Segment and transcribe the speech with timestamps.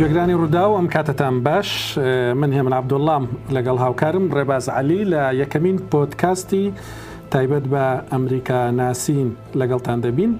[0.00, 1.68] گوێگرانی ڕوودا و ئەم کاتتان باش
[2.40, 3.24] من هێمن عبدوڵام
[3.56, 6.64] لەگەڵ هاوکارم ڕێباز علی لە یەکەمین پۆتکاستی
[7.34, 9.28] تایبەت بە ئەمریکا ناسین
[9.60, 10.32] لەگەڵتان دەبین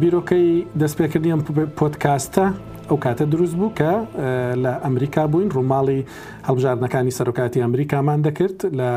[0.00, 0.48] بیرۆکەی
[0.80, 1.42] دەستپێکردنی ئەم
[1.80, 2.46] پۆتکاستە
[2.90, 3.92] ئەو کاتە دروست بوو کە
[4.64, 6.00] لە ئەمریکا بووین ڕووماڵی
[6.48, 8.90] هەڵبژاردنەکانی سەرۆکاتی ئەمریکامان دەکرد لە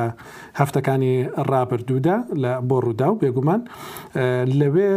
[0.59, 1.13] هەفتەکانی
[1.49, 3.61] ڕابردوودا لە بۆ ڕوودا و بێگومان
[4.59, 4.89] لەوێ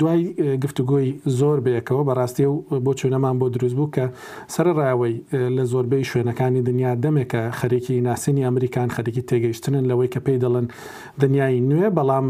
[0.00, 0.20] دوای
[0.64, 1.08] گفتوگۆی
[1.40, 4.04] زۆر بێکەوە بەڕاستی و بۆ چوونەمان بۆ دروست بوو کە
[4.54, 5.14] سەرڕاوی
[5.56, 10.66] لە زۆربەی شوێنەکانی دنیا دەمێکە خەرێکی ناسینی ئەمریکان خەرێکی تێگەیشتنن لەوەی کە پێی دەڵن
[11.22, 12.26] دنیای نوێ بەڵام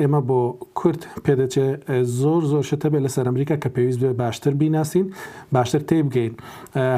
[0.00, 0.40] ئێمە بۆ
[0.78, 1.78] کورت پێدەچێت
[2.20, 5.06] زۆر زۆر شتە بێت لەسەر ئەمریکا کە پێویست بێ باشتر بیناسین
[5.54, 6.32] باشتر تێ بگەین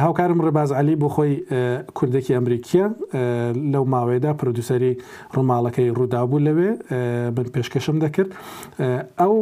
[0.05, 1.33] هاوکارم ڕێباز علی بۆ بۆ خۆی
[1.99, 2.87] کوردێکی ئەمریکیە
[3.73, 4.93] لەو ماوەیەدا پرودوسەری
[5.35, 6.71] ڕووماڵەکەی ڕوودابوو لەوێ
[7.37, 8.31] بن پێشکەشم دەکرد
[9.21, 9.35] ئەو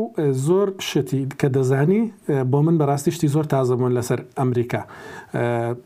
[0.47, 2.03] زۆر شتی کە دەزانی
[2.53, 4.83] بۆ من بەڕاستی شتی زۆر تازەبوون لەسەر ئەمریکا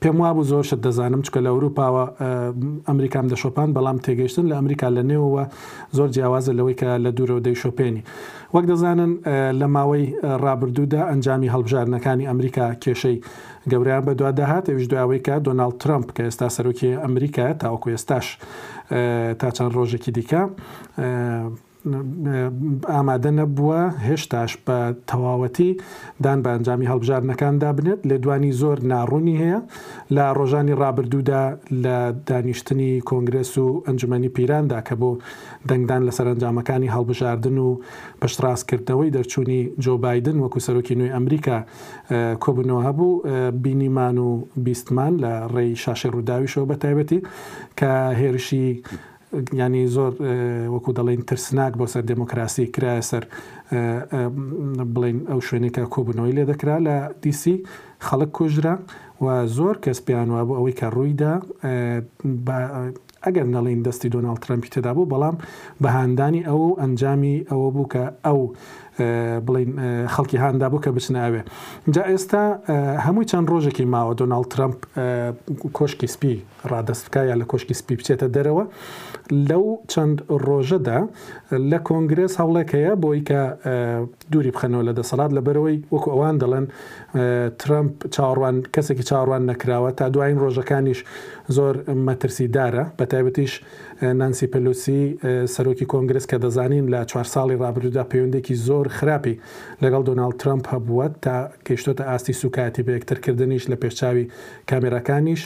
[0.03, 2.05] پێم وابوو زۆر شت دەزانم چکە لە ئەوروپاوە
[2.89, 5.45] ئەمریکام دەشۆپان بەڵام تێگەشتن لە ئەمریکا لە نێوەوە
[5.97, 8.03] زۆر جیاوازە لەوەی کە لە دوورەوە دەیشۆپێنی
[8.55, 9.13] وەک دەزانن
[9.61, 10.05] لە ماوەی
[10.45, 13.19] ڕابردوودا ئەنجامی هەڵبژارنەکانی ئەمریکا کێشەی
[13.71, 18.27] گەوریان بە دو داهاتەویش دواوەی کە دۆناالد ترمپ کە ئێستا سەرۆکی ئەمریکا تاوەکو ئێستاش
[19.41, 20.43] تا چەند ڕۆژێکی دیکە
[22.93, 24.79] ئامادە نەبووە هێشتاش بە
[25.11, 25.71] تەواوەتی
[26.25, 29.59] دان بە ئەنجامی هەڵبژارنەکاندا بنێت لێ دوانی زۆر ناڕوونی هەیە
[30.17, 31.43] لە ڕۆژانی ڕابردوودا
[31.85, 31.97] لە
[32.29, 35.11] دانیشتنی کۆنگرس و ئەنجومی پیراندا کە بۆ
[35.69, 37.69] دەنگدان لە سەرنجامەکانی هەڵبژاردن و
[38.23, 41.57] پشتڕاستکردەوەی دەرچوونی جۆبایدن وەکو سەرۆکی نوێی ئەمریکا
[42.45, 43.11] کۆبنەوە هەبوو
[43.63, 44.31] بینیمان و
[44.67, 47.21] بیستمان لە ڕێی شاشە ڕووداویشەوە بە تایبەتی
[47.79, 48.69] کە هێرشی
[49.45, 50.13] گنیانی زۆر
[50.75, 53.25] وەکو دەڵێن ترسناک بۆ سەر دموکراسی کرا سەر
[54.95, 57.57] بڵین ئەو شوێنێکە کۆبنەوەی لێ دەکرا لە دیسی
[58.07, 58.75] خەڵک کوژرا
[59.21, 61.35] و زۆر کەس پێیان وابوو ئەوەی کە ڕوویدا
[63.27, 65.37] ئەگەر نەڵین دەستی دۆناڵ ترمپی تێدا بوو بەڵام
[65.85, 68.39] بەهاندانی ئەو ئەنجامی ئەوە بوو کە ئەو
[68.99, 69.73] بڵین
[70.15, 71.41] خەڵکی هاندا بوو کە بچناوێ
[71.95, 72.45] جا ئێستا
[73.07, 74.79] هەمووی چەند ڕۆژێکی ماوە دۆناالد ترامپ
[75.79, 76.35] کۆشکی سپی
[76.71, 78.65] ڕادستکایە لە کۆشکی سپی بچێتە دەرەوە
[79.51, 80.99] لەو چەند ڕۆژەدا
[81.71, 83.41] لە کۆنگرس هەوڵێکەیە بۆی کە
[84.31, 86.67] دووری بخەنەوە لە دەسەڵات لەبەرەوەی وەکو ئەوان دەڵێن
[87.63, 90.99] ترامپ چاڕوان کەسێکی چاڕوان نەکراوە تا دوایین ڕۆژەکانیش
[91.57, 91.75] زۆر
[92.09, 93.53] مەترسیدارە بە تایبەتیش
[94.03, 95.27] نانسی پەلوسی
[95.57, 99.41] سەرۆکی کۆنگرس کە دەزانین لە چوار ساڵی ڕابردودا پەیوەندێکی زۆر خراپی
[99.83, 101.37] لەگەڵ دۆناالد ترامپ هەبووە تا
[101.69, 104.25] گەیشتۆتە ئاستی سوکاتی بە یەکترکردنیش لە پێشچاوی
[104.71, 105.43] کامێرەکانیش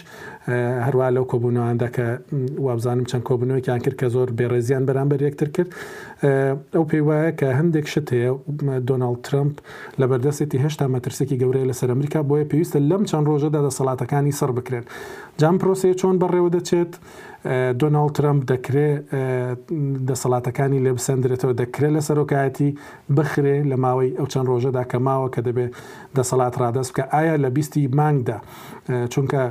[0.87, 2.07] هەروە لەو کۆبوونەوەدا کە
[2.67, 5.71] وابزانم چەند کۆبنەوەیان کرد کە زۆر بێڕێزیان بەرامبەر یەکتر کرد
[6.75, 8.31] ئەو پێی وایە کە هەندێک شت هەیە
[8.91, 9.55] دۆناالد ترامپ
[10.01, 14.85] لە بەردەستێتی هێشتا مەترسێکی گەورەیە لەسەر ئەمریکا بۆیە پێویستە لەم چەند ڕۆژەدا دەسەڵاتەکانی سەر بکرێن
[15.41, 16.93] جام پرۆسی چۆن بەڕێوە دەچێت
[17.81, 19.01] دۆناڵ ترمپ دەکرێت
[20.09, 22.71] دەسەڵاتەکانی لێ بسەندرێتەوە دەکرێت لە سەرۆکایەتی
[23.17, 25.71] بخرێ لە ماوەی ئەو چەند ڕۆژەدا کە ماوە کە دەبێت
[26.17, 28.37] دەسەڵات ڕادەست بکە ئایا لە بیستی مانگدا
[29.13, 29.43] چونکە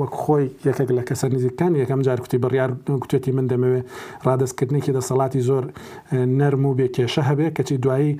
[0.00, 2.70] وەک خۆی یەکێک لە کەسەر نزیکان یەکەم جار کوتی بڕیار
[3.02, 3.86] کوتێتی من دەمەوێت
[4.26, 5.64] ڕادستکردنێکی دەسەڵاتی زۆر
[6.40, 8.12] نەرم و بێکێشە هەبێ کەچی دوایی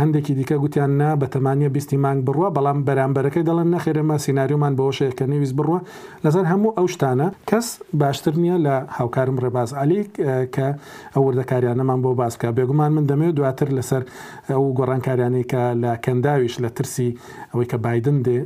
[0.00, 5.24] هەندێکی دیکە گوتیان نا بە تەمانە بیستی مانگ بڕوە بەڵام بەرامبەرەکەی دەڵێن نەخێرەمە سینناریومان بەەوەشەیەکە
[5.32, 5.78] نویست بڕوە
[6.24, 7.66] لەسەر هەموو ئەو شتانە کەس
[8.00, 10.10] باشتر نییە لە هاوکارم ڕێباز علیک
[10.56, 10.68] کە
[11.14, 14.02] ئەو وردەکاریانەمان بۆ باسکە بێگومان من دەمەوێت دواتر لەسەر
[14.50, 17.08] ئەو گۆڕانکاریانەی کە لە کەنداویش لە ترسی
[17.52, 18.38] ئەوەی کە بادن دێ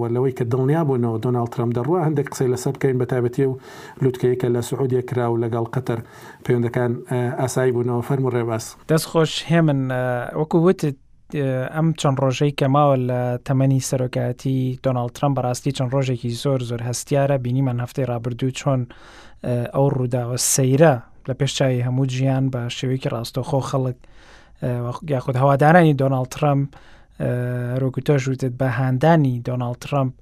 [0.00, 3.58] وەلەوەی کە دڵنیا بوونەوە دۆناڵ ترم دەڕوە هەندێک قسەی لەسەر بکەین بە تابەتی و
[4.02, 5.98] لوتکەی کە لە سعودیە کرا و لەگەڵ قەتەر
[6.44, 6.92] پەیوەندەکان
[7.40, 9.80] ئاسایی بوونەوە فەرم و ڕێباز دەستخۆش هێمن
[10.40, 10.96] وەکو وتت
[11.34, 17.36] ئەم چەند ڕۆژەی کەماوە لە تەمەنی سەرۆکایەتی دۆناڵ ترم بەڕاستی چەند ڕۆژێکی زۆر زۆر هەستیارە
[17.44, 18.80] بینیمان هەفتەی ڕابردوو چۆن
[19.74, 20.94] ئەو ڕووداوە سەیرە
[21.28, 23.98] لە پێشچوی هەموو ژیان بە شێوەیەکی ڕاستۆخۆ خەڵک
[25.12, 26.60] یاخود هەوادارانی دۆناڵ ترم
[27.82, 30.12] ڕۆکوتۆ ژوتت بە هاندانی دۆناڵ ترمپ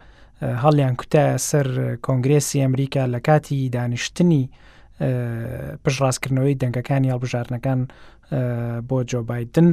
[0.65, 1.67] هەڵیان کوتایە سەر
[2.07, 4.43] کۆنگرێسی ئەمریکا لە کاتی دانیشتنی
[5.85, 7.81] پشڕاستکردنەوەی دەنگەکانی هەڵبژارنەکان
[8.89, 9.69] بۆ جۆ بادن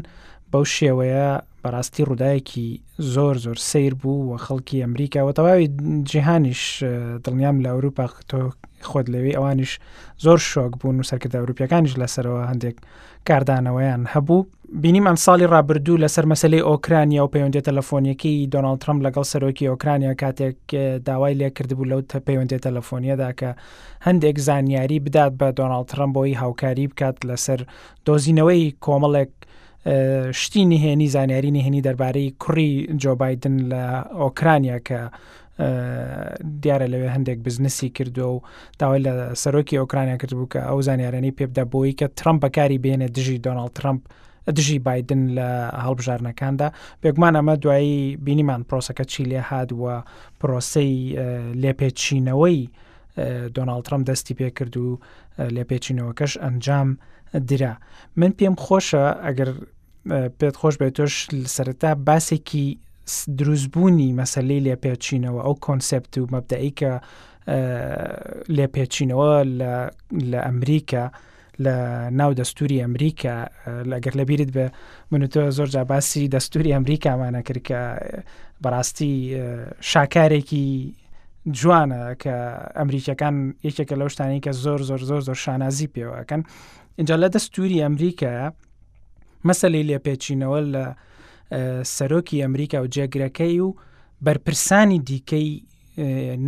[0.54, 1.30] بەو شێوەیە
[1.64, 2.68] بەڕاستی ڕووداەکی
[3.14, 5.68] زۆر زۆر سیر بوو و خەڵکی ئەمریکا و تەواوی
[6.12, 6.64] جیهانیش
[7.26, 8.38] دڵنیام لە ئەوروپا تۆ
[8.90, 9.72] خۆت لەوێ ئەوانیش
[10.26, 12.76] زۆر شۆک بوون و سەرکردە ئەوروپیەکانیش لەسەرەوە هەندێک
[13.28, 14.48] کاردانەوەیان هەبوو
[14.84, 20.58] بینیمان ساڵی ڕابردوو لەسەر مەسلەی ئۆکرانیا و پەیوەندێت تەلەفۆنیەکەی دۆناڵ ترمپ لەگەڵ سەرۆکی ئۆکرانیا کاتێک
[21.08, 23.50] داوای لێکردبوو لەو تە پەیوەندێت تەلەفۆنیەدا کە
[24.08, 27.60] هەندێک زانیاری بدات بە دۆناڵ ترمپ بۆی هاوکاری بکات لەسەر
[28.06, 29.32] دۆزینەوەی کۆمەڵێک
[30.32, 33.84] شتی نهێنی زانیاری نهێنی دەربارەی کوڕی جۆبایدن لە
[34.22, 35.02] ئۆکرانیا کە
[36.64, 38.40] دیارە لەوێ هەندێک بزنسی کردو و
[38.80, 39.12] داوای لە
[39.42, 44.02] سەرۆکی ئۆکرانیا کردبوو کە ئەو زانیارانی پێبدا بۆی کە ترمپ بەکاری بێنێ دژی دۆناڵ ترمپ
[44.58, 45.48] دژی بادن لە
[45.86, 46.68] هەڵبژارنەکاندا
[47.02, 49.96] بێگومان ئەمە دوایی بینیمان پرۆسەکە چی لێ هادووە
[50.42, 50.94] پرۆسەی
[51.64, 52.60] لێپێچینەوەی
[53.56, 54.88] دۆناڵ ترمپ دەستی پێ کرد و
[55.56, 56.90] لێپێچینەوەکەش ئەنجام
[57.40, 57.78] درا
[58.16, 59.50] من پێم خۆشە ئەگەر
[60.40, 62.78] پێت خۆش بێت تۆش سەرتا باسێکی
[63.38, 66.94] دروستبوونی مەسلەی لێپێچینەوە ئەو کۆنسپت و مەبدعی کە
[68.56, 69.34] لێپێچینەوە
[70.32, 71.06] لە ئەمریکا
[71.64, 71.76] لە
[72.20, 73.36] ناو دەستوری ئەمریکا
[73.92, 74.66] لەگەر لە بیرت بە
[75.12, 77.82] منتۆ زۆر جاباسی دەستوری ئەمریکامانە کرد کە
[78.64, 79.14] بەڕاستی
[79.92, 80.66] شاکارێکی
[81.60, 82.36] جوانە کە
[82.80, 83.36] ئەمریکەکان
[83.68, 86.42] یەکێکە لەو شتانی کە زۆر زۆر زۆر زۆر شانازی پێوەکەن
[87.02, 88.48] اینجا لە دەستوری ئەمریکایە
[89.48, 90.86] مەسلی لێپێچینەوە لە
[91.98, 93.70] سەرۆکی ئەمریکا و جێگرەکەی و
[94.26, 95.50] بەرپرسانی دیکەی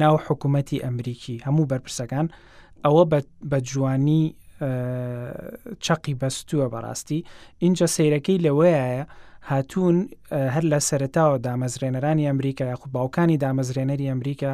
[0.01, 2.27] ناو حکوومەتتی ئەمریکی هەموو بەرپرسەکان
[2.85, 3.03] ئەوە
[3.51, 4.23] بە جوانی
[5.85, 7.19] چقی بەستووە بەڕاستی
[7.63, 9.07] اینجا سیرەکەی لەوەیە
[9.51, 9.97] هاتوون
[10.55, 14.53] هەر لە سەرتاوە دامەزرێنەرانی ئەمریکا یاخود باوکانی دامەزرێنەری ئەمریکا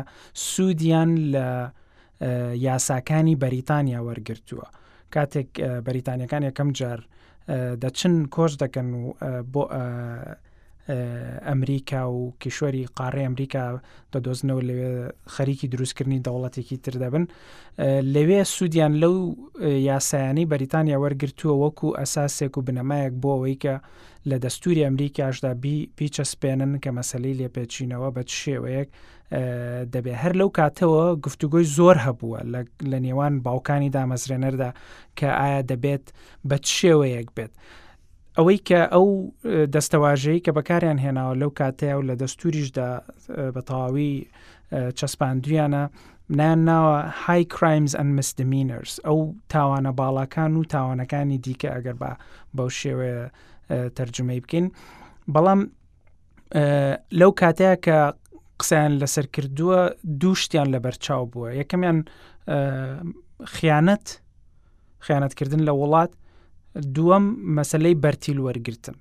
[0.51, 1.45] سوودیان لە
[2.67, 4.67] یاساکانی بەریتانیا وەرگرتووە
[5.15, 5.49] کاتێک
[5.85, 6.99] بەریتانیەکان یەکەم جار
[7.83, 9.03] دەچن کۆش دەکەن و
[9.53, 9.63] بۆ
[11.49, 13.63] ئەمریکا و کیشوەری قاڕی ئەمریکا
[14.13, 14.91] دەدۆزنەوە لەوێ
[15.33, 17.25] خەریکی دروستکردنی دەوڵەتێکی تر دەبن
[18.13, 19.15] لەوێ سوودیان لەو
[19.89, 23.75] یاسایانی بەریتانیا وەرگتووە وەکو ئەساسێک و بنەمایەک بۆ ئەوەی کە
[24.29, 25.51] لە دەستوری ئەمریکاشدا
[25.97, 28.89] پیچەسپێنن کە مەسلەی لێپێچینەوە بە شێوەیەک
[29.93, 32.39] دەبێت هەر لەو کاتەوە گفتوگۆی زۆر هەبووە
[32.91, 34.69] لە نێوان باوکانی دامەزرێنەردا
[35.19, 36.05] کە ئایا دەبێت
[36.49, 37.51] بە شێوەیەک بێت.
[38.37, 39.07] ئەوەی کە ئەو
[39.73, 42.89] دەستەواژەی کە بەکاریان هێناوە لەو کاتەیە و لە دەستوریشدا
[43.55, 44.11] بە تەواوی
[44.99, 45.83] چەسپاندویانە
[46.39, 49.19] نیان ناوە های کرایمز ئەن مسدمینرز ئەو
[49.53, 52.11] تاوانە باڵاکان و تاوانەکانی دیکە ئەگەر بە
[52.57, 53.15] بەو شێوێ
[53.97, 54.65] تەرجمەی بکەین
[55.33, 55.61] بەڵام
[57.19, 57.97] لەو کاتەیە کە
[58.61, 59.79] قسەیان لەسەر کردووە
[60.21, 61.99] دوو شتیان لە بەرچاو بووە یەکەمیان
[63.55, 64.05] خیانەت
[65.05, 66.11] خیانەتکردن لە وڵات
[66.95, 67.25] دووەم
[67.57, 68.97] مەسلەی بەرتیل وەرگتن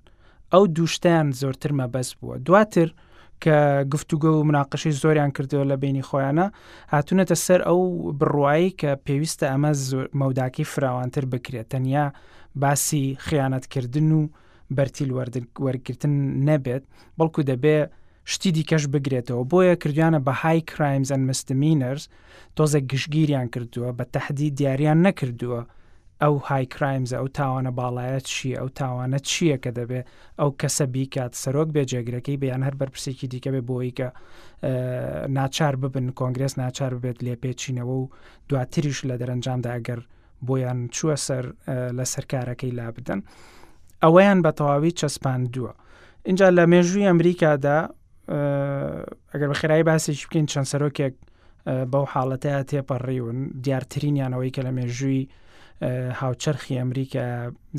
[0.52, 2.88] ئەو دووشتیان زۆرتر مەبەست بووە دواتر
[3.44, 3.56] کە
[3.94, 6.46] گفتوگە و مناقشی زۆریان کردەوە لە بینی خۆیانە
[6.92, 7.80] هاتونەتە سەر ئەو
[8.20, 9.72] بڕواایی کە پێویستە ئەمە
[10.20, 12.06] مەوداکی فراوانتر بکرێت تەنیا
[12.54, 14.20] باسی خیانەتکردن و
[14.76, 16.14] بەرتیل وەرگتن
[16.48, 16.82] نەبێت
[17.20, 17.90] بەڵکو دەبێت
[18.32, 22.02] شتی دیکەش بگرێتەوە بۆیە کردویانە بە های کرایمز ئەن مستمینەرز
[22.56, 25.60] تۆزە گشتگیریان کردووە بە تەحدی دیاریان نەکردووە
[26.22, 30.04] ئەو های کرایمز ئەو تاوانە باڵایەت چی ئەو تاوانە چییە کە دەبێت
[30.40, 34.08] ئەو کەسە بیکات سەرۆک بێجێگرەکەی بەیان هەر بەرپرسێکی دیکە بێ بۆی کە
[35.38, 38.08] ناچار ببن کۆنگرس ناچار ببێت لێپێچینەوە و
[38.48, 40.00] دواتریش لە دەرەنجامداگەر
[40.46, 41.44] بۆیان چووە سەر
[41.98, 43.20] لە سەرکارەکەی لا بدەن
[44.02, 45.72] ئەوەیان بە تەواوی چەسپان دووە.
[46.28, 47.78] اینجا لە مێژووی ئەمریکادا
[49.32, 51.14] ئەگەر بە خێرایی باسێکی بکەین چەند سەرۆکێک
[51.92, 55.24] بەو حاڵەتەیە تێپەڕیون دیارترینیانەوەی کە لە مێژووی
[56.20, 57.24] هاوچەرخی ئەمریکا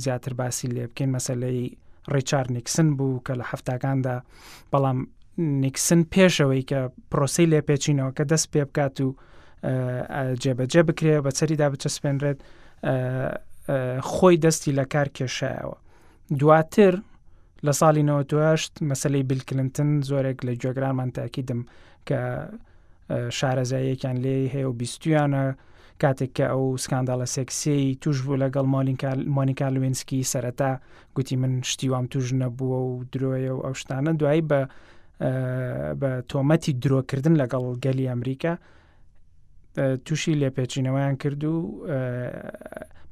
[0.03, 1.62] زیاتر باسی لێ بکەین مەسلەی
[2.13, 4.15] ڕێچار نیکسن بوو کە لە هەفتاکاندا
[4.74, 5.00] بەڵام
[5.63, 6.79] نیکسن پێشەوەی کە
[7.12, 9.09] پرۆسی لێپێچینەوە کە دەست پێ بکات و
[10.43, 12.39] جێبەجێ بکرێ بە چەریدا بچەسپێنرێت
[14.13, 15.75] خۆی دەستی لە کار کێشایەوە
[16.39, 16.95] دواتر
[17.67, 21.61] لە ساڵی 98 مەسلەی بلکلنتن زۆرێک لە جۆگرانمان تاکیدم
[22.07, 22.19] کە
[23.37, 25.43] شارەزاییەکیان لێ هەیە و بیستویانە
[26.01, 28.65] کاتێک کە ئەو سکانداڵە سێکسی توش بوو لەگەڵ
[29.37, 30.71] مۆنیکا لوێنسکی سەرەتا
[31.15, 34.61] گوتی من شتیوام توش نەبووە و درۆیە و ئەو شتانە دوایی بە
[36.01, 38.53] بە تۆمەتی درۆکردن لەگەڵ گەلی ئەمریکا
[40.05, 41.55] تووشی لێپێچینەوەیان کرد و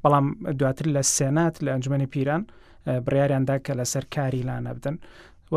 [0.02, 0.26] بەڵام
[0.60, 2.42] دواتر لە سێنات لە ئەنجمەی پیران
[3.06, 4.94] بڕیاریاندا کە لەسەر کاری لا نەبدن
[5.52, 5.56] و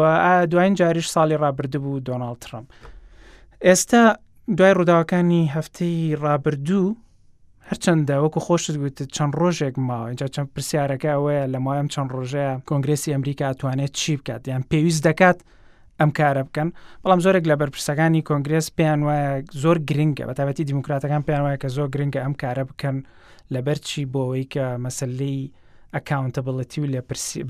[0.52, 2.68] دوایین جاریش ساڵی ڕابردبوو دۆناالد ترمپ
[3.68, 4.02] ئێستا
[4.58, 6.96] دوای ڕووداوەکانی هەفتەی ڕابردوو
[7.70, 12.54] هەرچەندە وەکو خۆشت گوت چەند ڕۆژێک ماوە اینجا چەند پرسیارەکە ئەوەیە لە مایم چەند ڕۆژەیە
[12.70, 15.40] کۆنگرسی ئەمریکا توانێت چی بکات یان پێویست دەکات
[16.00, 16.68] ئەم کارە بکەن
[17.04, 19.32] بەڵام زۆرێک لە بەرپرسەکانی کۆنگرس پێیان وایە
[19.64, 22.98] زۆر گرنگگە بە تابەتی دیموکراتەکان پێیان وایە کە زۆر گرنگگە ئەم کارە بکەن
[23.56, 25.42] لەبەرچی بۆەوەی کە مەسلەی
[25.96, 27.02] ئەکاونتەبڵەتی و لە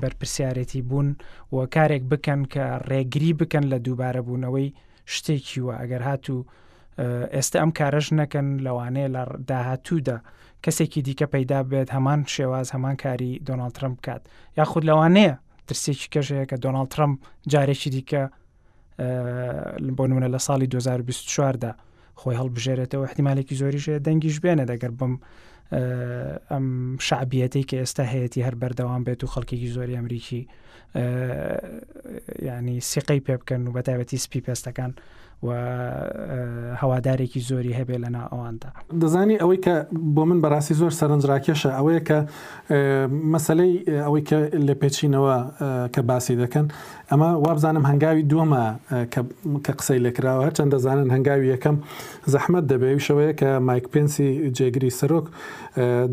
[0.02, 1.08] بەرپسیارەتی بوون
[1.52, 4.68] و کارێک بکەن کە ڕێگری بکەن لە دووبارە بوونەوەی
[5.14, 6.46] شتێکی وە ئەگەر هاتوو
[7.34, 10.18] ئێستا ئەم کارەش نەکەن لەوانەیە لە داهاتوودا
[10.64, 14.22] کەسێکی دیکە پەیدا بێت هەمان شێواز هەمان کاری دۆناالد ترمپ بکات
[14.58, 15.34] یاخود لەوانەیە
[15.68, 17.18] ترسێکی کەژەیە کە دۆناالد ترمپ
[17.52, 18.22] جارێکی دیکە
[19.96, 21.72] بۆ نمونە لە ساڵی 2024دا
[22.20, 25.14] خۆی هەڵبژێرێتەوە احتیمالێکی زۆریشە دەنگیش بێنە دەگەر بم
[26.50, 26.66] ئەم
[27.06, 30.42] شعبیەتی کە ئێستا هەیەی هەر بەردەوام بێت و خەڵکێکی زۆری ئەمریکی
[32.48, 34.92] ینی سیقەی پێ بکەن و بەتابەتی سپی پێستەکان
[35.46, 35.48] و
[36.80, 38.70] هەوادارێکی زۆری هەبێ لەنا ئەواندا
[39.02, 39.74] دەزانی ئەوەی کە
[40.14, 42.18] بۆ من بەڕاستی زۆر سەرنجڕاکێشە ئەوەیە کە
[43.34, 43.74] مەسلەی
[44.06, 45.36] ئەوەی کە لە پێچینەوە
[45.94, 46.66] کە باسی دەکەن
[47.12, 48.62] ئەمە وابزانم هەنگاوی دووەمە
[49.64, 51.76] کە قسەی لەکراوە هەر چنددە زانن هەنگاوی یەکەم
[52.34, 55.26] زەحمت دەبێ شوەیە کە مایک پنسی جێگری سەرۆک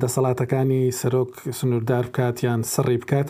[0.02, 3.28] دەسەڵاتەکانی سەرۆک سنووردار بکات یان سڕی بکات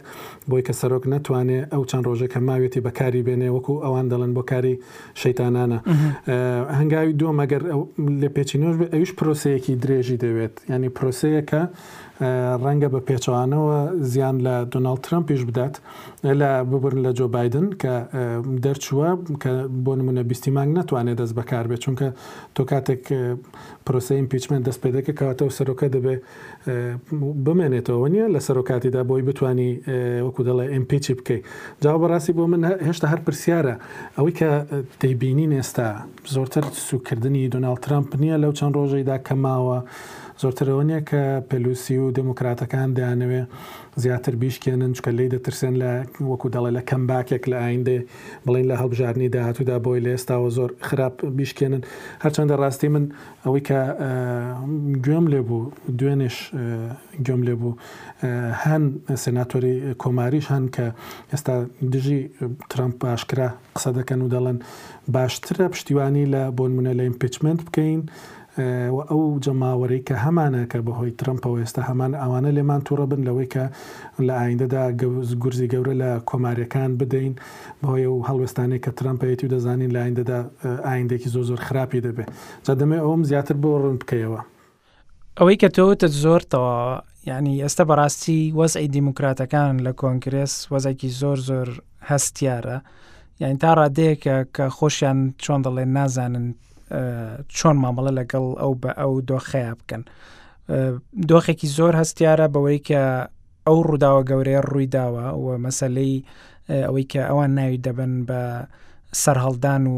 [0.49, 4.41] بۆی کە سەرۆک نتوانێت ئەو چەند ڕۆژێک کە ماوێتی بەکاری بێنێ وەکو ئەوان دەڵن بۆ
[4.51, 4.75] کاری
[5.21, 5.79] شەیتانانە
[6.79, 7.61] هەنگاوی دووە مەگەر
[8.21, 11.61] لە پێچینۆش ئەویش پرۆسەیەکی درێژی دەوێت ینی پرۆسەیەکە
[12.63, 13.79] ڕەنگە بە پێچوانەوە
[14.11, 15.73] زیان لە دوناڵ ترمپ پیش بدات
[16.39, 17.93] لە ببرن لە جۆ بایدن دەدەن کە
[18.65, 19.09] دەرچووە
[19.43, 19.51] کە
[19.85, 22.07] بۆ نمونە بیستیمانگ ناتوانێت دەست بەکار بێت چونکە
[22.55, 23.03] تۆ کاتێک
[23.85, 26.15] پرۆسی پیچمنت دەست پێ دەکە کەواتە و سەرۆکە دەبێ
[27.45, 29.71] بمێنێتەوە نیە لە سەرۆکاتیدا بۆی بتانی
[30.25, 31.43] وەکو دەڵێ ئەمپیچی بکەیت
[31.83, 33.75] جا بەڕاستی بۆ من هێشتا هەر پرسیارە
[34.17, 34.49] ئەوەی کە
[35.01, 35.87] تیبینی نێستا
[36.35, 39.77] زۆرتر سوکردنی دۆناال ترامپ نییە لەو چەند ڕۆژەیدا کەماوە.
[40.41, 43.41] زۆرترەوە نیە کە پەلوسی و دموکراتەکان دەیانەوێ
[44.03, 45.91] زیاتر بیشکێنن چکە لی دەترسێن لە
[46.29, 47.97] وەکو دەڵێ لە کەم باکێک لە ئایندێ
[48.45, 51.81] بڵین لە هەڵبژارنی داهاتوودا بۆی لە ئێستاوە زۆر خراپ بیشکێنن
[52.23, 53.05] هەرچەندە ڕاستی من
[53.45, 53.79] ئەوەی کە
[55.05, 55.63] گوێم لێ بوو
[55.99, 56.37] دوێنێش
[57.25, 57.73] گوێم لێ بوو
[58.63, 58.83] هەن
[59.23, 60.85] سناتۆری کۆماریش هەن کە
[61.33, 61.55] ئێستا
[61.93, 62.19] دژی
[62.71, 64.57] ترامپ باشکرا قسە دەکەن و دەڵێن
[65.15, 68.01] باشترە پشتیوانی لە بۆنمونە لە ئیمپچمنت بکەین.
[68.59, 73.47] و ئەو جەماوەەی کە هەمانە کە بەهۆی ترمپەوە ئێستا هەمان ئەوانە لێمان تووڕە بن لەوەی
[73.53, 73.63] کە
[74.27, 74.83] لە ئایندەدا
[75.41, 77.33] گورزی گەورە لە کۆماریەکان بدەین
[77.81, 80.39] بەهۆی و هەڵوێستانی کە ترمپەتی و دەزانین لە ئایندەدا
[80.89, 82.29] ئایندێکی زۆ زۆر خراپی دەبێت
[82.67, 84.39] جادەمێ ئەوم زیاتر بۆ ڕند بکەیەوە
[85.39, 86.75] ئەوەی کە تۆتە زۆرتەوە
[87.29, 91.67] ینی ئێستا بەڕاستی وەزعی دیموکراتەکان لە کۆنگرس وەزێکی زۆر زۆر
[92.09, 92.77] هەستیارە
[93.41, 96.47] یعنی تا ڕادەیەکە کە خۆشیان چۆن دەڵێن نازانن
[96.91, 100.03] چۆن مامەڵە لەگەڵ ئەو بە ئەو دۆخەیە بکەن
[101.29, 103.01] دۆخێکی زۆر هەستیارە بەوەی کە
[103.67, 106.15] ئەو ڕووداوە گەورەیە ڕووی داوە و مەسلەی
[106.87, 108.41] ئەوەی کە ئەوان ناوی دەبن بە
[109.21, 109.95] سەررهڵدان و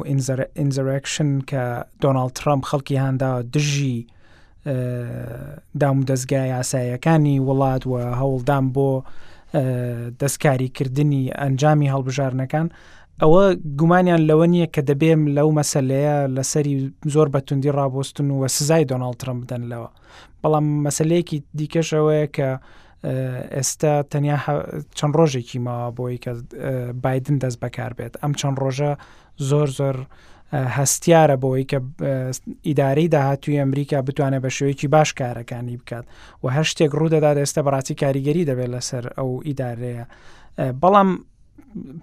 [0.59, 1.63] ئینزەرکشن کە
[2.03, 3.97] دۆناالد ترامپ خەڵکی هەنداوە دژی
[5.81, 8.89] دام و دەستگای یاسایەکانی وڵات و هەوڵدان بۆ
[10.19, 12.67] دەستکاریکردنی ئەنجامی هەڵبژارنەکان
[13.21, 13.41] ئەوە
[13.79, 16.75] گومانیان لەوە نییە کە دەبێم لەو مەسلەیە لەسەری
[17.13, 19.89] زۆر بەتوندی ڕابۆستن و وە سزای دۆناڵ ترم بدەن لەوە
[20.43, 22.49] بەڵام مەسلەیەکی دیکەشەوەیە کە
[23.55, 24.37] ئێستا تەنیا
[24.97, 26.31] چەند ڕۆژێکی ماوە بۆی کە
[27.03, 28.91] بادن دەست بەکار بێت ئەم چەند ڕۆژە
[29.49, 29.97] زۆر زۆر
[30.77, 31.79] هەستیارە بۆی کە
[32.67, 36.05] ئیداری داهاتوی ئەمریکا بتوانێت بە شوەیەکی باش کارەکانی بکات
[36.43, 40.05] و هەر شتێک ڕوودەدات ئێستا بەڕاستی کاریگەری دەبێت لەسەر ئەو ئیدارەیە
[40.81, 41.09] بەڵام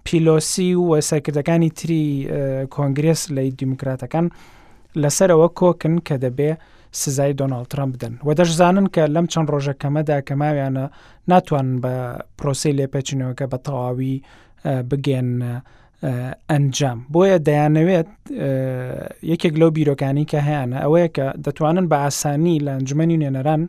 [0.05, 2.29] پیلۆسی و سەرکردەکانی تری
[2.75, 4.27] کۆنگرس لە دیموکراتەکان
[5.03, 6.51] لەسەرەوە کۆکن کە دەبێ
[7.01, 10.85] سزای دۆناڵ ترامپ بدەن و دەشزانن کە لەم چەند ڕۆژە کەمەدا کە ماویانە
[11.31, 11.95] ناتوان بە
[12.39, 14.15] پرۆسی لێپەچینەوەکە بە تەواوی
[14.91, 15.31] بگێن
[16.51, 18.09] ئەنجام بۆیە دەیانەوێت
[19.33, 23.63] یەکێک لەو بیرۆکانی کە هیانە ئەوەیە کە دەتوانن بە ئاسانی لە ئەنجمەنی نێنەران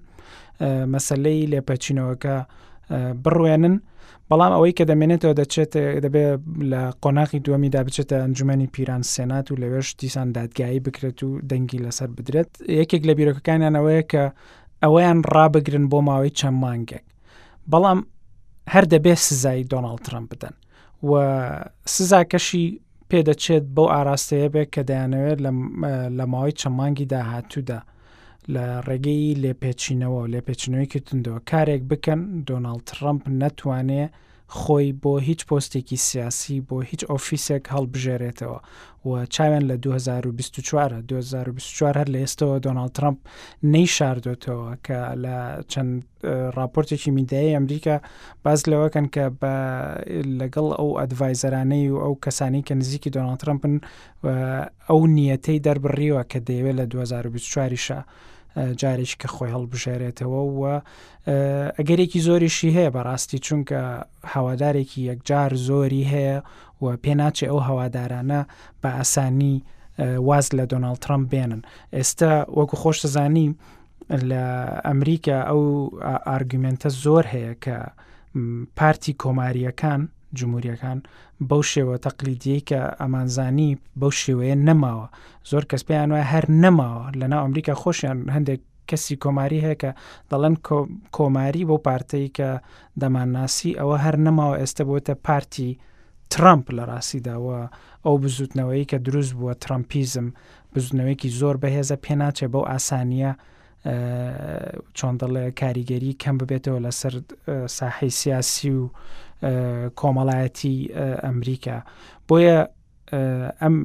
[0.94, 2.36] مەسلەی لێپەچینەوەکە
[3.24, 3.75] بڕوێنن
[4.31, 5.74] بەڵام ئەوەی کە دەمێنێتەوە دەچێت
[6.05, 6.39] دەبێت
[6.71, 12.09] لە قۆناقی دووەمیدا بچێتە ئەنجومی پیران سێنات و لەوێش دیسان دادگایی بکرێت و دەنگی لەسەر
[12.17, 14.24] بدرێت یەکێک لە بیرۆکەکانیانەوەیە کە
[14.83, 17.05] ئەوەیان ڕابگرن بۆ ماوەی چەند مانگێک
[17.71, 18.00] بەڵام
[18.74, 20.55] هەر دەبێت سزایی دۆناڵ ترم بدەن
[21.09, 21.12] و
[21.95, 22.65] سزاکەشی
[23.09, 25.39] پێدەچێت بەو ئاراستەیە بێت کە دەیانەوێت
[26.17, 27.79] لە ماوەی چەمانگی داهاتوودا.
[28.56, 34.03] لە ڕێگەی لێپێچینەوە و لێپێچنەوەی کردنەوە کارێک بکەن دۆناالد ترامپ نەتوانێ
[34.60, 38.60] خۆی بۆ هیچ پۆستێکی سیاسی بۆ هیچ ئۆفیسێک هەڵبژێرێتەوە
[39.08, 43.18] و چاوێن لە 2024 2024 هەر لە ئێستەوە دۆناالد ترامپ
[43.74, 45.38] نەی شاردۆتەوە کە لە
[45.72, 45.94] چەند
[46.58, 47.98] راپۆرتێکی میدایی ئەمریکا
[48.44, 49.56] باز لەوەکەن کە بە
[50.39, 53.74] لەگەڵ ئەو ئەدڤایزەرانەی و ئەو کەسانی کە نزیکی دۆناالد ترامپن
[54.89, 58.00] ئەو نیەتەی دەربڕیوە کە دەیەوێت لە 2024شە
[58.58, 60.75] جارێک کە خۆی هەڵبژێرێتەوە وە
[61.77, 63.79] ئەگەرێکی زۆریشی هەیە بەڕاستی چونکە
[64.34, 66.38] هەوادارێکی یەکجار زۆری هەیە
[66.84, 68.41] و پێناچێ ئەو هەوادارانە
[68.82, 69.56] بە ئاسانی
[70.27, 71.62] واز لە دۆناالد ترمپ بێنن
[71.98, 73.48] ئێستا وەکو خۆش دەزانی
[74.29, 74.44] لە
[74.88, 75.62] ئەمریکا ئەو
[76.27, 77.77] ئارگومنتە زۆر هەیە کە
[78.77, 80.01] پارتی کۆماریەکان
[80.38, 80.98] جمهوریەکان
[81.50, 85.07] بەو شێوە تەقلیدی کە ئەمانزانی بەو شێوەیە نەماوە
[85.50, 89.91] زۆر کەس پێیان وایە هەر نەماوە لەناو ئەمریکا خۆشیان هەندێک کەسی کۆماری هەیە کە
[90.31, 90.55] دەڵێن
[91.17, 92.50] کۆماری بۆ پارتەی کە
[93.01, 95.69] دەمانناسی ئەوە هەر نەماوە ئێستا بۆتە پارتی
[96.33, 97.59] ترامپ لە ڕاستیداوە
[98.05, 100.27] ئەو بزوتنەوەی کە دروست بووە ترامپیزم
[100.74, 103.31] بزنەوەیکی زۆر بەهێزە پێناچێ بەو ئاسانیە
[104.98, 107.13] چۆن دەڵێ کاریگەری کەم ببێتەوە لەسەر
[107.77, 108.83] ساحی سیاسی و
[110.00, 110.74] کۆمەڵایەتی
[111.27, 111.77] ئەمریکا
[112.27, 112.58] بۆیە
[113.62, 113.75] ئەم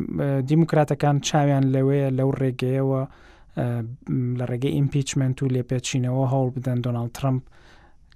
[0.50, 3.02] دیموکراتەکان چاویان لەوەیە لەو ڕێگەیەوە
[4.38, 7.42] لە ڕێگەی ئیمپیچمنت و لێپێچینەوە هەوڵ بدەن دۆناالد ترمپ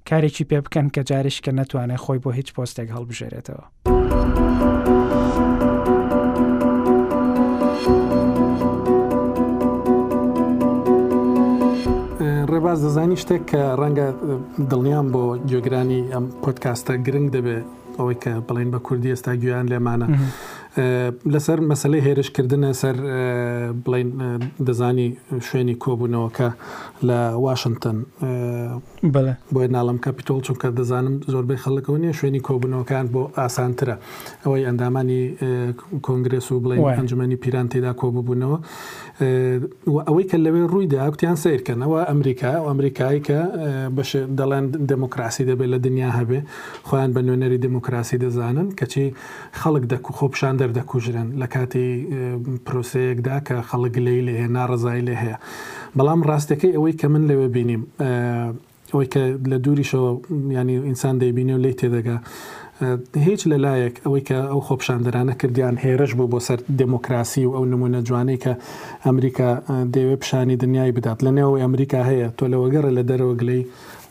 [0.08, 3.64] کارێکی پێ بکەن کە جاریش کە نەتوانێت خۆی بۆ هیچ پۆستێک هەڵبژێرێتەوە.
[12.58, 14.06] ڕێباز دەزانی شتێک کە ڕەنگە
[14.70, 17.66] دڵنیان بۆ جێگرانی ئەم پۆتکاستە گرنگ دەبێت
[17.98, 20.06] ئەوەی کە بڵین بە کوردی ئێستا گویان لێمانە.
[21.34, 22.96] لەسەر مەسلەی هێرشکردنە سەر
[23.84, 24.10] بڵین
[24.68, 25.08] دەزانی
[25.48, 26.48] شوێنی کۆبوونەوەکە
[27.08, 27.98] لە واشنگتن
[29.54, 33.96] بۆی ناڵم کاپیتۆل چونکە دەزانم زۆربەی خەڵکەوە نیە شوێنی کۆبوونەوەکان بۆ ئاسانترە
[34.44, 35.22] ئەوەی ئەندامانی
[36.06, 38.58] کۆنگرس و بڵین ئەنجمەنی پیران تێدا کۆببوونەوە
[40.08, 43.40] ئەوەی کە لەوێ ڕوویدا کوتیان سیرکەنەوە ئەمریکا و ئەمریکای کە
[43.96, 46.40] بەش دەڵێن دموکراسی دەبێت لە دنیا هەبێ
[46.88, 49.06] خۆیان بە نوێنەری دموکراسی دەزانن کەچی
[49.60, 52.06] خەڵک دەکو خۆپشان دە خۆیان دەکوژرن لە کاتی
[52.66, 55.36] پرۆسەیەکدا کە خەڵک لی لێ هەیە ناڕزای لێ هەیە
[55.98, 57.82] بەڵام ڕاستەکەی ئەوەی کە من لەوێ بینیم
[58.92, 60.10] ئەوەی کە لە دووریشەوە
[60.58, 62.16] ینی ئینسان دەیبینی و لی تێدەگا.
[63.26, 68.00] هیچ لەلایەک ئەوەی کە ئەو خۆپشاندەرانە کردیان هێرش بوو بۆ سەر دموکراسی و ئەو نمونە
[68.08, 68.52] جوانەی کە
[69.06, 69.50] ئەمریکا
[69.94, 73.62] دەوێ پیشانی دنیای بدات لە نێو ئەمریکا هەیە تۆ لەوەگەڕە لە دەرەوە گلەی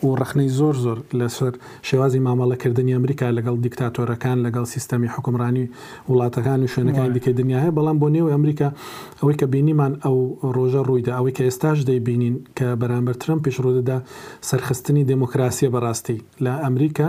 [0.03, 1.53] و ڕخنەی زۆر زۆر لەسەر
[1.89, 5.65] شێوازی مامەڵەکردنی ئەمریکا لەگەڵ دیکتاتۆرەکان لەگەڵ سیستەمی حکمڕانی
[6.10, 8.67] وڵاتەکان و شوێنەکان دیکە دنیا هەیە بەڵام بۆ نێو ئەمریکا
[9.19, 10.17] ئەوەی کە بینیمان ئەو
[10.55, 13.97] ڕۆژە ڕوویدا ئەوەی کە ئێستاش دەیبینین کە بەرامبەر ترم پیشڕۆدەدا
[14.49, 17.07] سەرخستنی دموکراسیە بەڕاستی لە ئەمریکا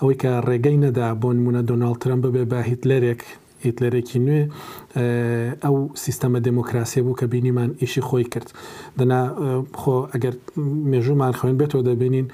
[0.00, 3.22] ئەوەی کە ڕێگەی نەدا بۆ نمونە دۆناال ترم ببێ با هیتلەرێک
[3.66, 4.42] ئیتلەرێکی نوێ
[5.64, 8.48] ئەو سیستەمە دموکراسی بوو کە بینیمان ئیشی خۆی کرد
[8.98, 9.20] دنا
[9.80, 10.34] خۆ ئەگەر
[10.90, 12.26] مێژومان خوێن بێتەوە دەبینین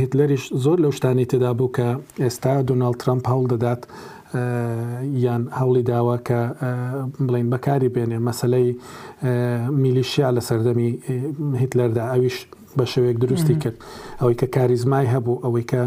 [0.00, 1.88] هیتلەریش زۆر لەو شتانی تێدا بوو کە
[2.24, 3.82] ئێستا دوناڵ ترامپ هەوڵ دەدات
[5.24, 6.40] یان هەوڵی داوا کە
[7.26, 8.68] بڵین بەکاری بێنێ مەسلەی
[9.82, 10.90] میلیشیا لە سەردەمی
[11.62, 12.36] هیتلەردا ئەویش
[12.78, 13.76] بە شوەیەک دروستی کرد
[14.20, 15.82] ئەوەی کە کاریزمای هەبوو ئەوەی کە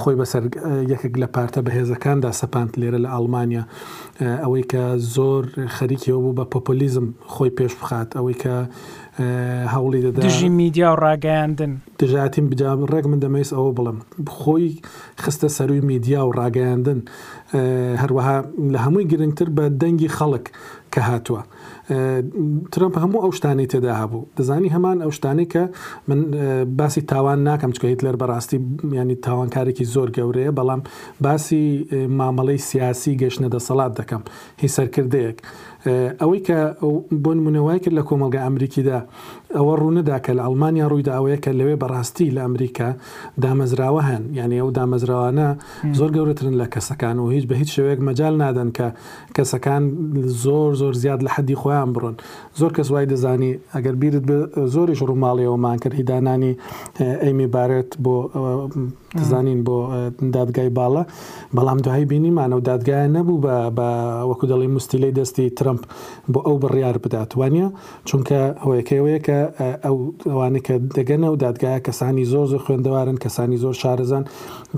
[0.00, 0.42] خۆی بەسەر
[0.92, 3.64] یەکێک لە پارتە بەهێزەکاندا سەپاند لێرە لە ئەڵمانیا
[4.42, 4.82] ئەوەی کە
[5.14, 5.42] زۆر
[5.76, 8.54] خەریکیەوە بوو بە پۆپۆلیزم خۆی پێش بخات ئەوەی کە
[9.74, 13.98] هەوڵی دەدا دژی میدیا و ڕاگەاندن دژاتیم بجام ڕێک من دەمەیس ئەوە بڵم
[14.40, 14.66] خۆی
[15.22, 17.00] خستە سەروی میدیا و ڕاگەاندن
[18.02, 18.36] هەروەها
[18.72, 20.44] لە هەمووی گرنگتر بە دەنگی خەڵک
[20.92, 21.42] کە هاتووە.
[22.72, 25.62] ترمپ هەموو ئەو شتانی تێدا هەبوو دەزانی هەمان ئەو شتانی کە
[26.08, 26.20] من
[26.78, 28.58] باسی تاوان ناکەم چکیت لەر بەڕاستی
[28.98, 30.80] ینی تاوانکارێکی زۆر گەورەیە بەڵام
[31.24, 31.62] باسی
[32.18, 34.22] مامەڵەی سیاسی گەشتە دەسەڵات دەکەم
[34.60, 35.38] هی سەرکردەیەک
[36.20, 36.58] ئەوەی کە
[37.24, 38.98] بۆ نمونەوای کرد لە کۆمەلگە ئەمریکیدا
[39.56, 42.88] ئەوە ڕوونەدا کە لە ئەلمانیا ڕوویدا ئەوەیە کە لەوێ بەڕاستی لە ئەمریکا
[43.42, 45.48] دامەزراوە هەن یعنی ئەو دامەزراوانە
[45.98, 48.88] زۆر گەورەترن لە کەسەکان و هیچ بە هیچ شوەیەک مەجال نادەن کە
[49.36, 49.82] کەسەکان
[50.44, 52.16] زۆر زۆر زیاد لە حەدی خۆیان بڕۆن
[52.60, 54.24] زۆر کەس وای دەزانی ئەگەر بیرت
[54.74, 56.52] زۆریش ڕووماڵیەوەمان کرد هیدانانی
[57.22, 58.16] ئەیمی بارێت بۆ
[59.18, 59.76] دەزانین بۆ
[60.36, 61.02] دادگای باڵە
[61.56, 63.42] بەڵام دوهای بینیمانە و دادگایە نەبوو
[63.78, 63.86] بە
[64.30, 65.82] وەکو دەڵی مستیلەی دەستی ترمپ
[66.32, 67.66] بۆ ئەو بڕیار بدات وانە
[68.08, 69.37] چونکە هۆیەکەوەیە کە
[69.82, 69.96] ئەو
[70.28, 74.24] ئەوانەکە دەگەنە و دادگایە کەسانی زۆر زۆر خوێندەوارن کەسانی زۆر شارەزان